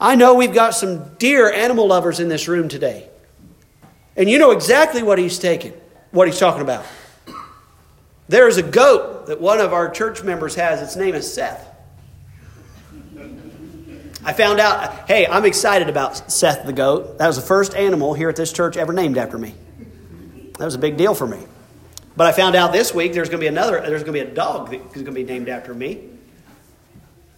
[0.00, 3.08] I know we've got some dear animal lovers in this room today.
[4.16, 5.72] And you know exactly what he's taking,
[6.10, 6.84] what he's talking about.
[8.28, 10.80] There is a goat that one of our church members has.
[10.80, 11.66] Its name is Seth.
[14.24, 17.18] I found out, hey, I'm excited about Seth the goat.
[17.18, 19.54] That was the first animal here at this church ever named after me.
[20.58, 21.38] That was a big deal for me.
[22.16, 24.30] But I found out this week there's going to be another, there's going to be
[24.30, 26.04] a dog that's going to be named after me.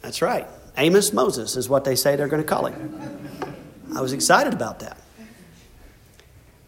[0.01, 0.47] That's right.
[0.77, 2.99] Amos Moses is what they say they're going to call him.
[3.95, 4.99] I was excited about that.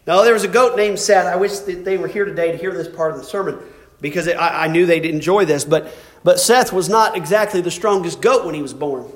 [0.05, 1.25] No, there was a goat named Seth.
[1.25, 3.57] I wish that they were here today to hear this part of the sermon
[4.01, 5.65] because it, I, I knew they'd enjoy this.
[5.65, 5.91] But,
[6.23, 9.11] but Seth was not exactly the strongest goat when he was born.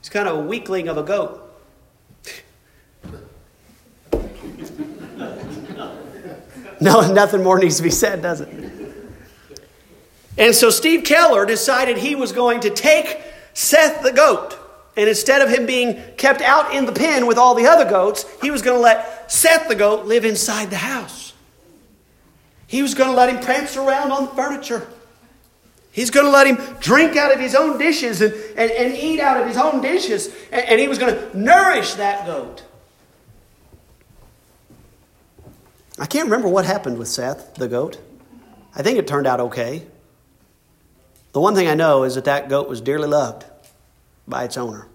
[0.00, 1.40] He's kind of a weakling of a goat.
[6.80, 8.48] no, nothing more needs to be said, does it?
[10.36, 13.20] And so Steve Keller decided he was going to take
[13.54, 14.58] Seth the goat.
[14.96, 18.26] And instead of him being kept out in the pen with all the other goats,
[18.40, 21.32] he was going to let Seth the goat live inside the house.
[22.66, 24.86] He was going to let him prance around on the furniture.
[25.90, 29.20] He's going to let him drink out of his own dishes and, and, and eat
[29.20, 30.26] out of his own dishes.
[30.50, 32.64] And, and he was going to nourish that goat.
[35.98, 38.00] I can't remember what happened with Seth, the goat.
[38.74, 39.86] I think it turned out okay.
[41.34, 43.44] The one thing I know is that that goat was dearly loved
[44.26, 44.86] by its owner.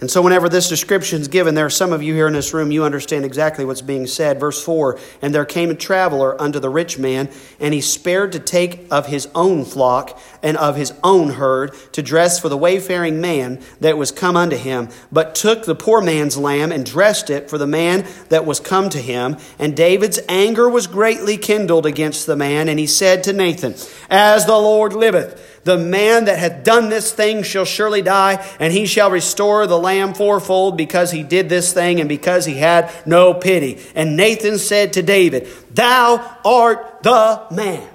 [0.00, 2.52] And so, whenever this description is given, there are some of you here in this
[2.52, 4.40] room, you understand exactly what's being said.
[4.40, 7.28] Verse 4 And there came a traveler unto the rich man,
[7.60, 12.02] and he spared to take of his own flock and of his own herd to
[12.02, 16.36] dress for the wayfaring man that was come unto him, but took the poor man's
[16.36, 19.36] lamb and dressed it for the man that was come to him.
[19.58, 23.74] And David's anger was greatly kindled against the man, and he said to Nathan,
[24.10, 28.72] As the Lord liveth, the man that hath done this thing shall surely die, and
[28.72, 32.90] he shall restore the lamb fourfold because he did this thing and because he had
[33.06, 33.80] no pity.
[33.94, 37.88] And Nathan said to David, Thou art the man.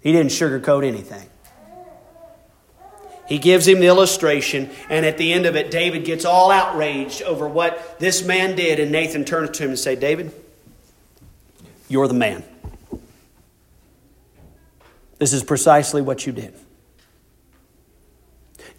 [0.00, 1.28] He didn't sugarcoat anything.
[3.26, 7.22] He gives him the illustration, and at the end of it, David gets all outraged
[7.22, 8.78] over what this man did.
[8.78, 10.32] And Nathan turns to him and say, David,
[11.88, 12.44] you're the man.
[15.18, 16.54] This is precisely what you did.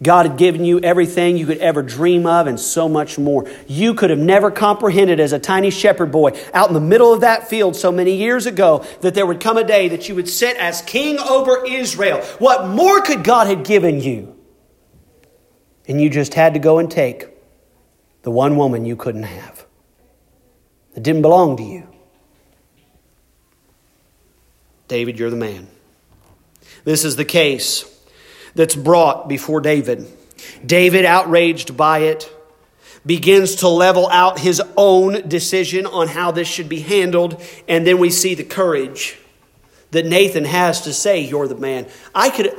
[0.00, 3.50] God had given you everything you could ever dream of and so much more.
[3.66, 7.22] You could have never comprehended as a tiny shepherd boy out in the middle of
[7.22, 10.28] that field so many years ago that there would come a day that you would
[10.28, 12.22] sit as king over Israel.
[12.38, 14.36] What more could God have given you?
[15.88, 17.26] And you just had to go and take
[18.22, 19.66] the one woman you couldn't have.
[20.94, 21.88] It didn't belong to you.
[24.86, 25.66] David, you're the man.
[26.88, 27.84] This is the case
[28.54, 30.06] that's brought before David.
[30.64, 32.34] David, outraged by it,
[33.04, 37.98] begins to level out his own decision on how this should be handled, and then
[37.98, 39.18] we see the courage
[39.90, 41.88] that Nathan has to say, You're the man.
[42.14, 42.56] I could,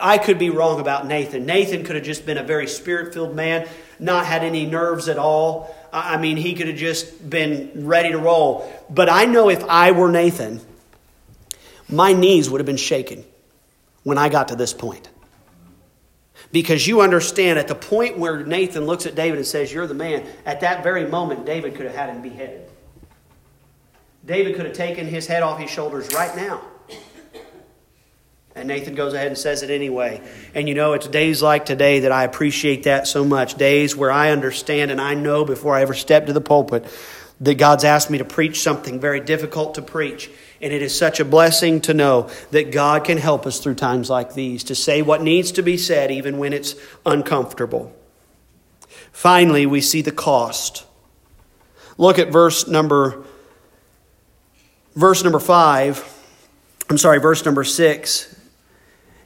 [0.00, 1.46] I could be wrong about Nathan.
[1.46, 3.68] Nathan could have just been a very spirit filled man,
[4.00, 5.72] not had any nerves at all.
[5.92, 8.68] I mean, he could have just been ready to roll.
[8.90, 10.60] But I know if I were Nathan,
[11.88, 13.26] my knees would have been shaken.
[14.02, 15.08] When I got to this point.
[16.52, 19.94] Because you understand at the point where Nathan looks at David and says, You're the
[19.94, 22.68] man, at that very moment, David could have had him beheaded.
[24.24, 26.62] David could have taken his head off his shoulders right now.
[28.54, 30.20] And Nathan goes ahead and says it anyway.
[30.54, 33.54] And you know, it's days like today that I appreciate that so much.
[33.54, 36.84] Days where I understand and I know before I ever step to the pulpit
[37.40, 40.30] that God's asked me to preach something very difficult to preach.
[40.60, 44.10] And it is such a blessing to know that God can help us through times
[44.10, 46.74] like these to say what needs to be said, even when it's
[47.06, 47.94] uncomfortable.
[49.10, 50.84] Finally, we see the cost.
[51.96, 53.24] Look at verse number
[54.94, 56.18] verse number 5.
[56.88, 58.36] I'm sorry, verse number 6.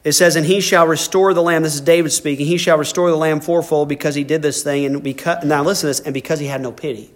[0.05, 1.63] It says, And he shall restore the lamb.
[1.63, 2.47] This is David speaking.
[2.47, 4.85] He shall restore the lamb fourfold because he did this thing.
[4.85, 7.14] And because, now listen to this, and because he had no pity.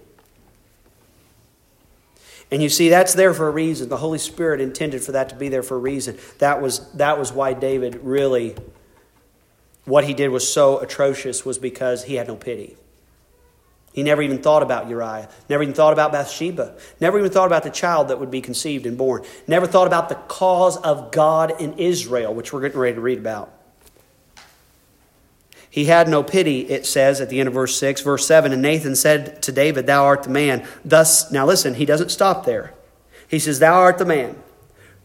[2.50, 3.88] And you see, that's there for a reason.
[3.88, 6.18] The Holy Spirit intended for that to be there for a reason.
[6.38, 8.56] That was, that was why David really,
[9.84, 12.76] what he did was so atrocious, was because he had no pity.
[13.92, 17.64] He never even thought about Uriah, never even thought about Bathsheba, never even thought about
[17.64, 21.60] the child that would be conceived and born, never thought about the cause of God
[21.60, 23.57] in Israel, which we're getting ready to read about.
[25.70, 28.00] He had no pity, it says at the end of verse 6.
[28.00, 30.66] Verse 7 And Nathan said to David, Thou art the man.
[30.84, 32.72] Thus, now listen, he doesn't stop there.
[33.28, 34.36] He says, Thou art the man.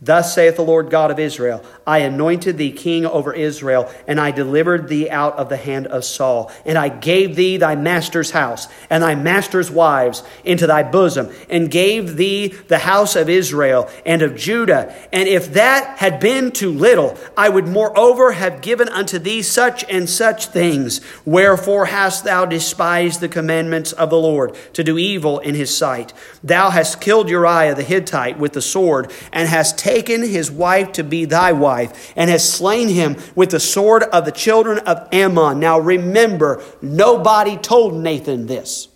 [0.03, 4.31] Thus saith the Lord God of Israel I anointed thee king over Israel, and I
[4.31, 6.51] delivered thee out of the hand of Saul.
[6.65, 11.71] And I gave thee thy master's house, and thy master's wives into thy bosom, and
[11.71, 14.93] gave thee the house of Israel and of Judah.
[15.13, 19.85] And if that had been too little, I would moreover have given unto thee such
[19.89, 20.99] and such things.
[21.23, 26.11] Wherefore hast thou despised the commandments of the Lord, to do evil in his sight?
[26.43, 30.93] Thou hast killed Uriah the Hittite with the sword, and hast taken taken his wife
[30.93, 35.07] to be thy wife, and has slain him with the sword of the children of
[35.11, 35.59] Ammon.
[35.59, 38.87] Now remember, nobody told Nathan this.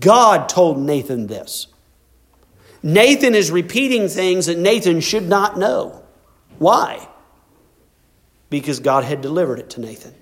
[0.00, 1.68] God told Nathan this.
[2.82, 6.02] Nathan is repeating things that Nathan should not know.
[6.58, 7.08] Why?
[8.50, 10.12] Because God had delivered it to Nathan.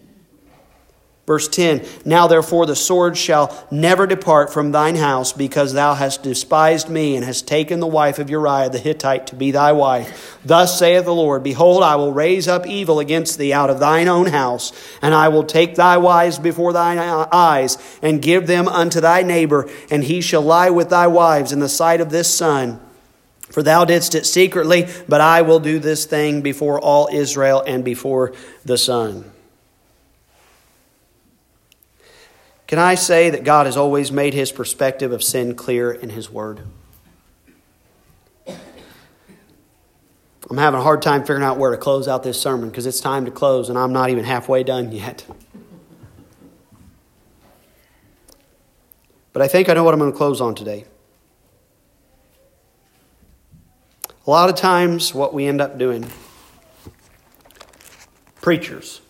[1.30, 6.24] Verse 10 Now therefore the sword shall never depart from thine house, because thou hast
[6.24, 10.40] despised me, and hast taken the wife of Uriah the Hittite to be thy wife.
[10.44, 14.08] Thus saith the Lord Behold, I will raise up evil against thee out of thine
[14.08, 19.00] own house, and I will take thy wives before thine eyes, and give them unto
[19.00, 22.80] thy neighbor, and he shall lie with thy wives in the sight of this sun.
[23.50, 27.84] For thou didst it secretly, but I will do this thing before all Israel and
[27.84, 28.32] before
[28.64, 29.30] the sun.
[32.70, 36.30] Can I say that God has always made his perspective of sin clear in his
[36.30, 36.60] word?
[38.46, 38.56] I'm
[40.56, 43.24] having a hard time figuring out where to close out this sermon because it's time
[43.24, 45.26] to close and I'm not even halfway done yet.
[49.32, 50.84] But I think I know what I'm going to close on today.
[54.28, 56.08] A lot of times, what we end up doing,
[58.40, 59.00] preachers,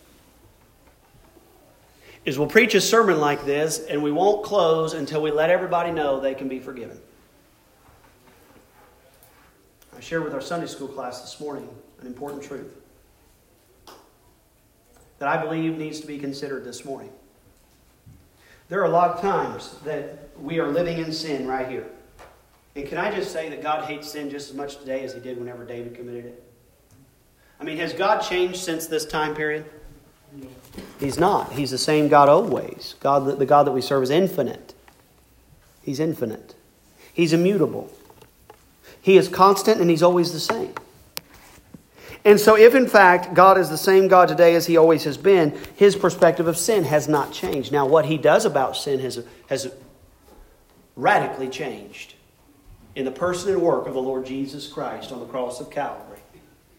[2.25, 5.91] is we'll preach a sermon like this and we won't close until we let everybody
[5.91, 6.99] know they can be forgiven.
[9.95, 11.67] I shared with our Sunday school class this morning
[11.99, 12.77] an important truth
[15.19, 17.11] that I believe needs to be considered this morning.
[18.69, 21.85] There are a lot of times that we are living in sin right here.
[22.75, 25.19] And can I just say that God hates sin just as much today as he
[25.19, 26.43] did whenever David committed it?
[27.59, 29.65] I mean, has God changed since this time period?
[30.99, 31.53] He's not.
[31.53, 32.95] He's the same God always.
[32.99, 34.73] God, the God that we serve is infinite.
[35.81, 36.55] He's infinite.
[37.13, 37.91] He's immutable.
[39.01, 40.73] He is constant and he's always the same.
[42.23, 45.17] And so, if in fact God is the same God today as he always has
[45.17, 47.71] been, his perspective of sin has not changed.
[47.71, 49.73] Now, what he does about sin has, has
[50.95, 52.13] radically changed
[52.95, 56.19] in the person and work of the Lord Jesus Christ on the cross of Calvary.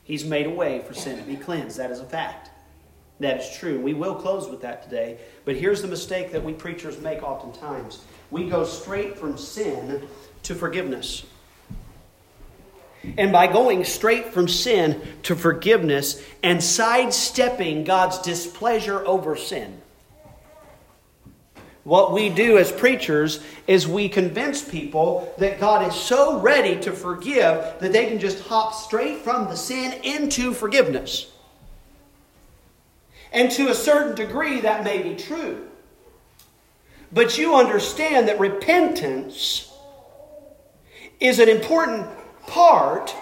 [0.04, 1.76] He's made a way for sin to be cleansed.
[1.76, 2.50] That is a fact.
[3.20, 3.80] That is true.
[3.80, 5.18] We will close with that today.
[5.44, 8.00] But here's the mistake that we preachers make oftentimes
[8.30, 10.08] we go straight from sin
[10.44, 11.24] to forgiveness.
[13.18, 19.82] And by going straight from sin to forgiveness and sidestepping God's displeasure over sin,
[21.84, 26.92] what we do as preachers is we convince people that God is so ready to
[26.92, 31.31] forgive that they can just hop straight from the sin into forgiveness.
[33.32, 35.66] And to a certain degree, that may be true.
[37.12, 39.72] But you understand that repentance
[41.20, 42.08] is an important
[42.46, 43.14] part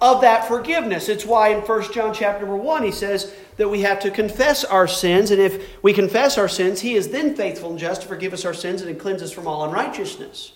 [0.00, 1.08] of that forgiveness.
[1.08, 4.64] It's why in 1 John chapter number 1 he says that we have to confess
[4.64, 8.08] our sins, and if we confess our sins, he is then faithful and just to
[8.08, 10.52] forgive us our sins and to cleanse us from all unrighteousness.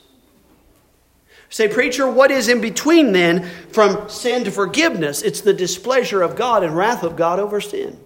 [1.49, 5.23] Say, preacher, what is in between then from sin to forgiveness?
[5.23, 7.99] It's the displeasure of God and wrath of God over sin.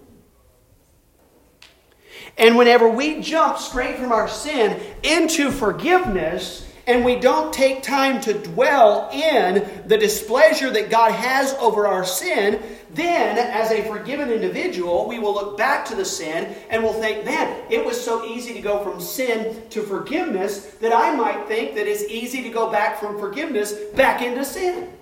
[2.37, 8.21] And whenever we jump straight from our sin into forgiveness, and we don't take time
[8.21, 12.61] to dwell in the displeasure that God has over our sin,
[12.93, 17.25] then, as a forgiven individual, we will look back to the sin and we'll think,
[17.25, 21.75] man, it was so easy to go from sin to forgiveness that I might think
[21.75, 24.93] that it's easy to go back from forgiveness back into sin.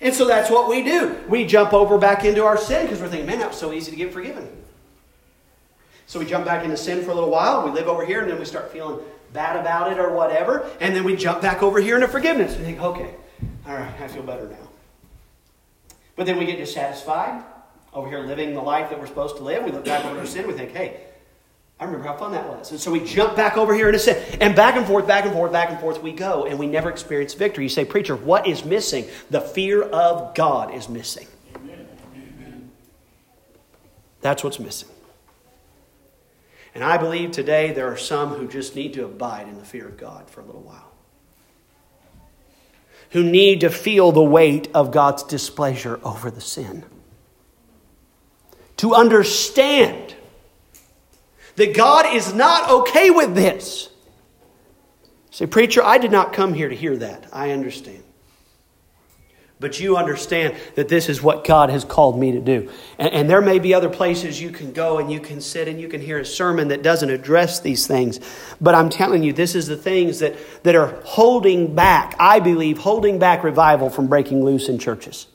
[0.00, 1.16] And so that's what we do.
[1.28, 3.90] We jump over back into our sin because we're thinking, man, that was so easy
[3.90, 4.48] to get forgiven.
[6.06, 8.30] So we jump back into sin for a little while, we live over here, and
[8.30, 9.00] then we start feeling
[9.32, 12.56] bad about it or whatever, and then we jump back over here into forgiveness.
[12.56, 13.14] We think, okay,
[13.66, 14.68] all right, I feel better now.
[16.14, 17.42] But then we get dissatisfied
[17.92, 19.64] over here living the life that we're supposed to live.
[19.64, 21.00] We look back over our sin, we think, hey,
[21.78, 22.70] I remember how fun that was.
[22.70, 24.16] And so we jump back over here into sin.
[24.40, 26.88] And back and forth, back and forth, back and forth we go, and we never
[26.88, 27.64] experience victory.
[27.64, 29.06] You say, Preacher, what is missing?
[29.30, 31.26] The fear of God is missing.
[34.22, 34.88] That's what's missing.
[36.76, 39.88] And I believe today there are some who just need to abide in the fear
[39.88, 40.92] of God for a little while.
[43.12, 46.84] Who need to feel the weight of God's displeasure over the sin.
[48.76, 50.16] To understand
[51.54, 53.88] that God is not okay with this.
[55.30, 57.26] Say, preacher, I did not come here to hear that.
[57.32, 58.02] I understand.
[59.58, 62.70] But you understand that this is what God has called me to do.
[62.98, 65.80] And, and, there may be other places you can go and you can sit and
[65.80, 68.20] you can hear a sermon that doesn't address these things.
[68.60, 72.76] But I'm telling you, this is the things that, that are holding back, I believe,
[72.76, 75.26] holding back revival from breaking loose in churches.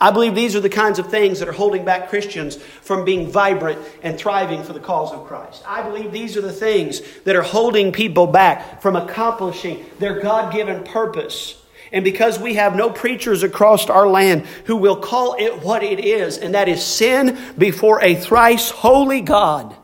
[0.00, 3.30] I believe these are the kinds of things that are holding back Christians from being
[3.30, 5.62] vibrant and thriving for the cause of Christ.
[5.68, 10.52] I believe these are the things that are holding people back from accomplishing their God
[10.52, 11.60] given purpose
[11.92, 16.00] and because we have no preachers across our land who will call it what it
[16.00, 19.74] is, and that is sin before a thrice holy God,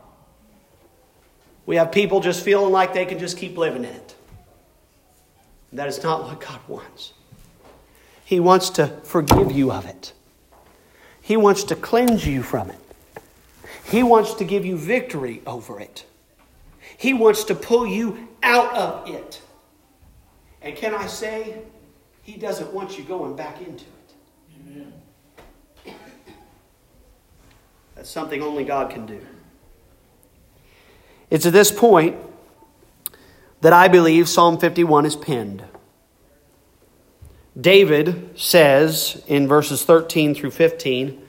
[1.65, 4.15] we have people just feeling like they can just keep living in it.
[5.73, 7.13] That is not what God wants.
[8.25, 10.13] He wants to forgive you of it,
[11.21, 12.79] He wants to cleanse you from it,
[13.85, 16.05] He wants to give you victory over it,
[16.97, 19.41] He wants to pull you out of it.
[20.61, 21.61] And can I say,
[22.31, 24.13] he doesn't want you going back into it.
[24.55, 24.93] Amen.
[27.93, 29.19] That's something only God can do.
[31.29, 32.15] It's at this point
[33.59, 35.65] that I believe Psalm 51 is penned.
[37.59, 41.21] David says in verses 13 through 15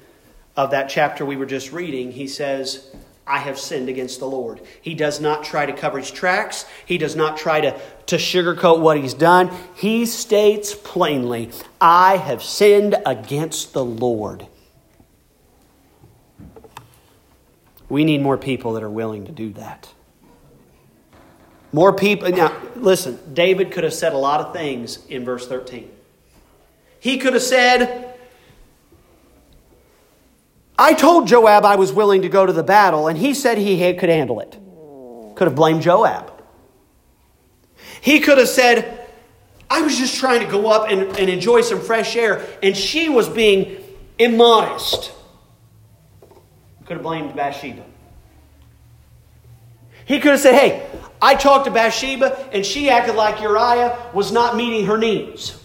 [0.57, 2.95] of that chapter we were just reading, he says,
[3.33, 4.61] I have sinned against the Lord.
[4.83, 6.67] He does not try to cover his tracks.
[6.85, 9.51] He does not try to, to sugarcoat what he's done.
[9.75, 14.47] He states plainly, I have sinned against the Lord.
[17.89, 19.91] We need more people that are willing to do that.
[21.73, 22.29] More people.
[22.29, 25.91] Now, listen, David could have said a lot of things in verse 13.
[27.01, 28.12] He could have said,
[30.79, 33.95] I told Joab I was willing to go to the battle, and he said he
[33.95, 34.59] could handle it.
[35.37, 36.33] Could have blamed Joab.
[38.01, 39.09] He could have said,
[39.71, 43.09] I was just trying to go up and, and enjoy some fresh air, and she
[43.09, 43.83] was being
[44.19, 45.13] immodest.
[46.85, 47.85] Could have blamed Bathsheba.
[50.05, 50.87] He could have said, Hey,
[51.23, 55.59] I talked to Bathsheba, and she acted like Uriah was not meeting her needs.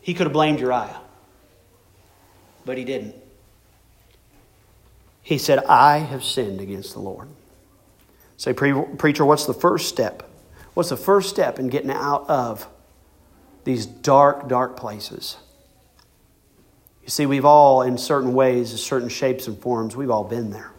[0.00, 1.00] He could have blamed Uriah,
[2.64, 3.14] but he didn't.
[5.22, 7.28] He said, I have sinned against the Lord.
[8.36, 10.28] Say, preacher, what's the first step?
[10.74, 12.66] What's the first step in getting out of
[13.64, 15.36] these dark, dark places?
[17.02, 20.50] You see, we've all, in certain ways, in certain shapes and forms, we've all been
[20.50, 20.72] there.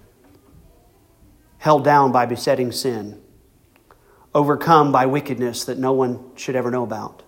[1.58, 3.22] Held down by besetting sin,
[4.34, 7.24] overcome by wickedness that no one should ever know about.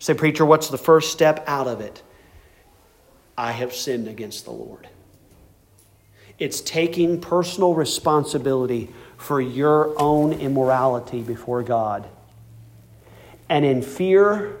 [0.00, 2.02] Say, preacher, what's the first step out of it?
[3.36, 4.88] I have sinned against the Lord.
[6.38, 12.08] It's taking personal responsibility for your own immorality before God.
[13.48, 14.58] And in fear,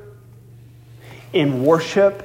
[1.32, 2.22] in worship,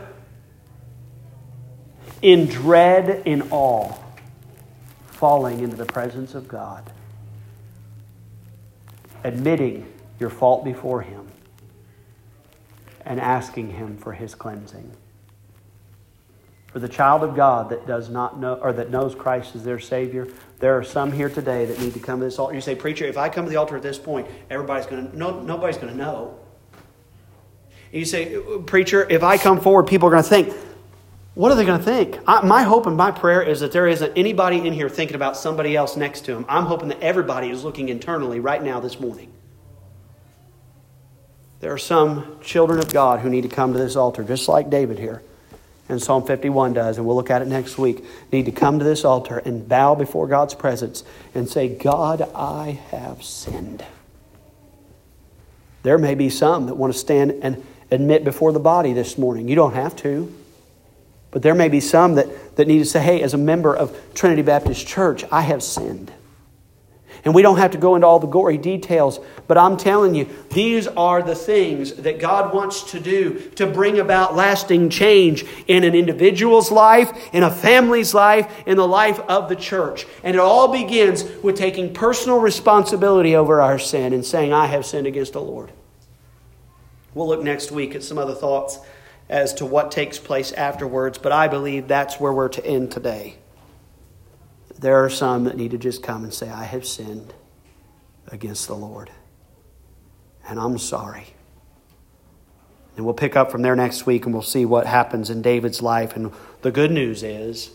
[2.22, 3.94] in dread, in awe,
[5.08, 6.90] falling into the presence of God,
[9.24, 11.28] admitting your fault before Him,
[13.06, 14.92] and asking Him for His cleansing.
[16.72, 19.80] For the child of God that does not know or that knows Christ as their
[19.80, 20.28] Savior,
[20.60, 22.54] there are some here today that need to come to this altar.
[22.54, 25.40] You say, Preacher, if I come to the altar at this point, everybody's to no,
[25.42, 26.38] nobody's to know.
[27.92, 30.54] And you say, Preacher, if I come forward, people are to think,
[31.34, 32.20] what are they going to think?
[32.28, 35.38] I, my hope and my prayer is that there isn't anybody in here thinking about
[35.38, 36.46] somebody else next to them.
[36.50, 39.32] I'm hoping that everybody is looking internally right now this morning.
[41.62, 44.70] There are some children of God who need to come to this altar, just like
[44.70, 45.24] David here.
[45.90, 48.06] And Psalm 51 does, and we'll look at it next week.
[48.32, 52.80] Need to come to this altar and bow before God's presence and say, God, I
[52.92, 53.84] have sinned.
[55.82, 59.48] There may be some that want to stand and admit before the body this morning.
[59.48, 60.32] You don't have to.
[61.32, 63.98] But there may be some that, that need to say, hey, as a member of
[64.14, 66.12] Trinity Baptist Church, I have sinned.
[67.26, 70.30] And we don't have to go into all the gory details, but I'm telling you,
[70.52, 75.84] these are the things that God wants to do to bring about lasting change in
[75.84, 80.06] an individual's life, in a family's life, in the life of the church.
[80.24, 84.86] And it all begins with taking personal responsibility over our sin and saying, I have
[84.86, 85.72] sinned against the Lord.
[87.14, 88.80] We'll look next week at some other thoughts
[89.28, 93.39] as to what takes place afterwards, but I believe that's where we're to end today
[94.80, 97.34] there are some that need to just come and say, I have sinned
[98.28, 99.12] against the Lord.
[100.48, 101.28] And I'm sorry.
[102.96, 105.82] And we'll pick up from there next week and we'll see what happens in David's
[105.82, 106.16] life.
[106.16, 107.72] And the good news is,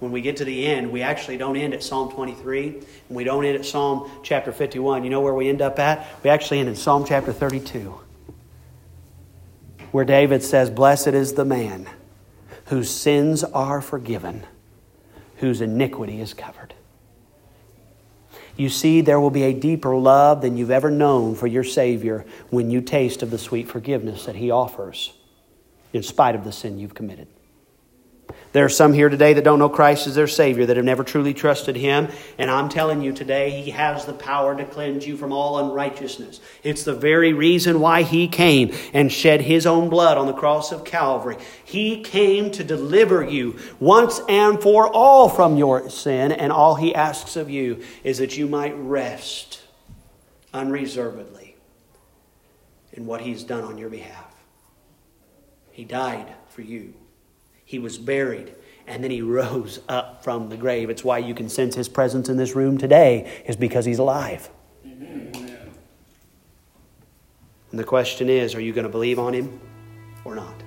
[0.00, 3.22] when we get to the end, we actually don't end at Psalm 23 and we
[3.22, 5.04] don't end at Psalm chapter 51.
[5.04, 6.06] You know where we end up at?
[6.24, 7.94] We actually end in Psalm chapter 32,
[9.92, 11.88] where David says, Blessed is the man
[12.66, 14.44] whose sins are forgiven
[15.42, 16.72] whose iniquity is covered.
[18.56, 22.24] You see, there will be a deeper love than you've ever known for your Savior
[22.50, 25.12] when you taste of the sweet forgiveness that He offers
[25.92, 27.26] in spite of the sin you've committed.
[28.52, 31.04] There are some here today that don't know Christ as their Savior, that have never
[31.04, 32.08] truly trusted Him.
[32.36, 36.38] And I'm telling you today, He has the power to cleanse you from all unrighteousness.
[36.62, 40.70] It's the very reason why He came and shed His own blood on the cross
[40.70, 41.38] of Calvary.
[41.64, 46.94] He came to deliver you once and for all from your sin, and all He
[46.94, 49.62] asks of you is that you might rest
[50.52, 51.56] unreservedly
[52.92, 54.34] in what He's done on your behalf.
[55.70, 56.92] He died for you.
[57.72, 58.54] He was buried
[58.86, 60.90] and then he rose up from the grave.
[60.90, 64.50] It's why you can sense his presence in this room today, is because he's alive.
[64.84, 65.32] Amen.
[67.70, 69.58] And the question is are you going to believe on him
[70.22, 70.61] or not?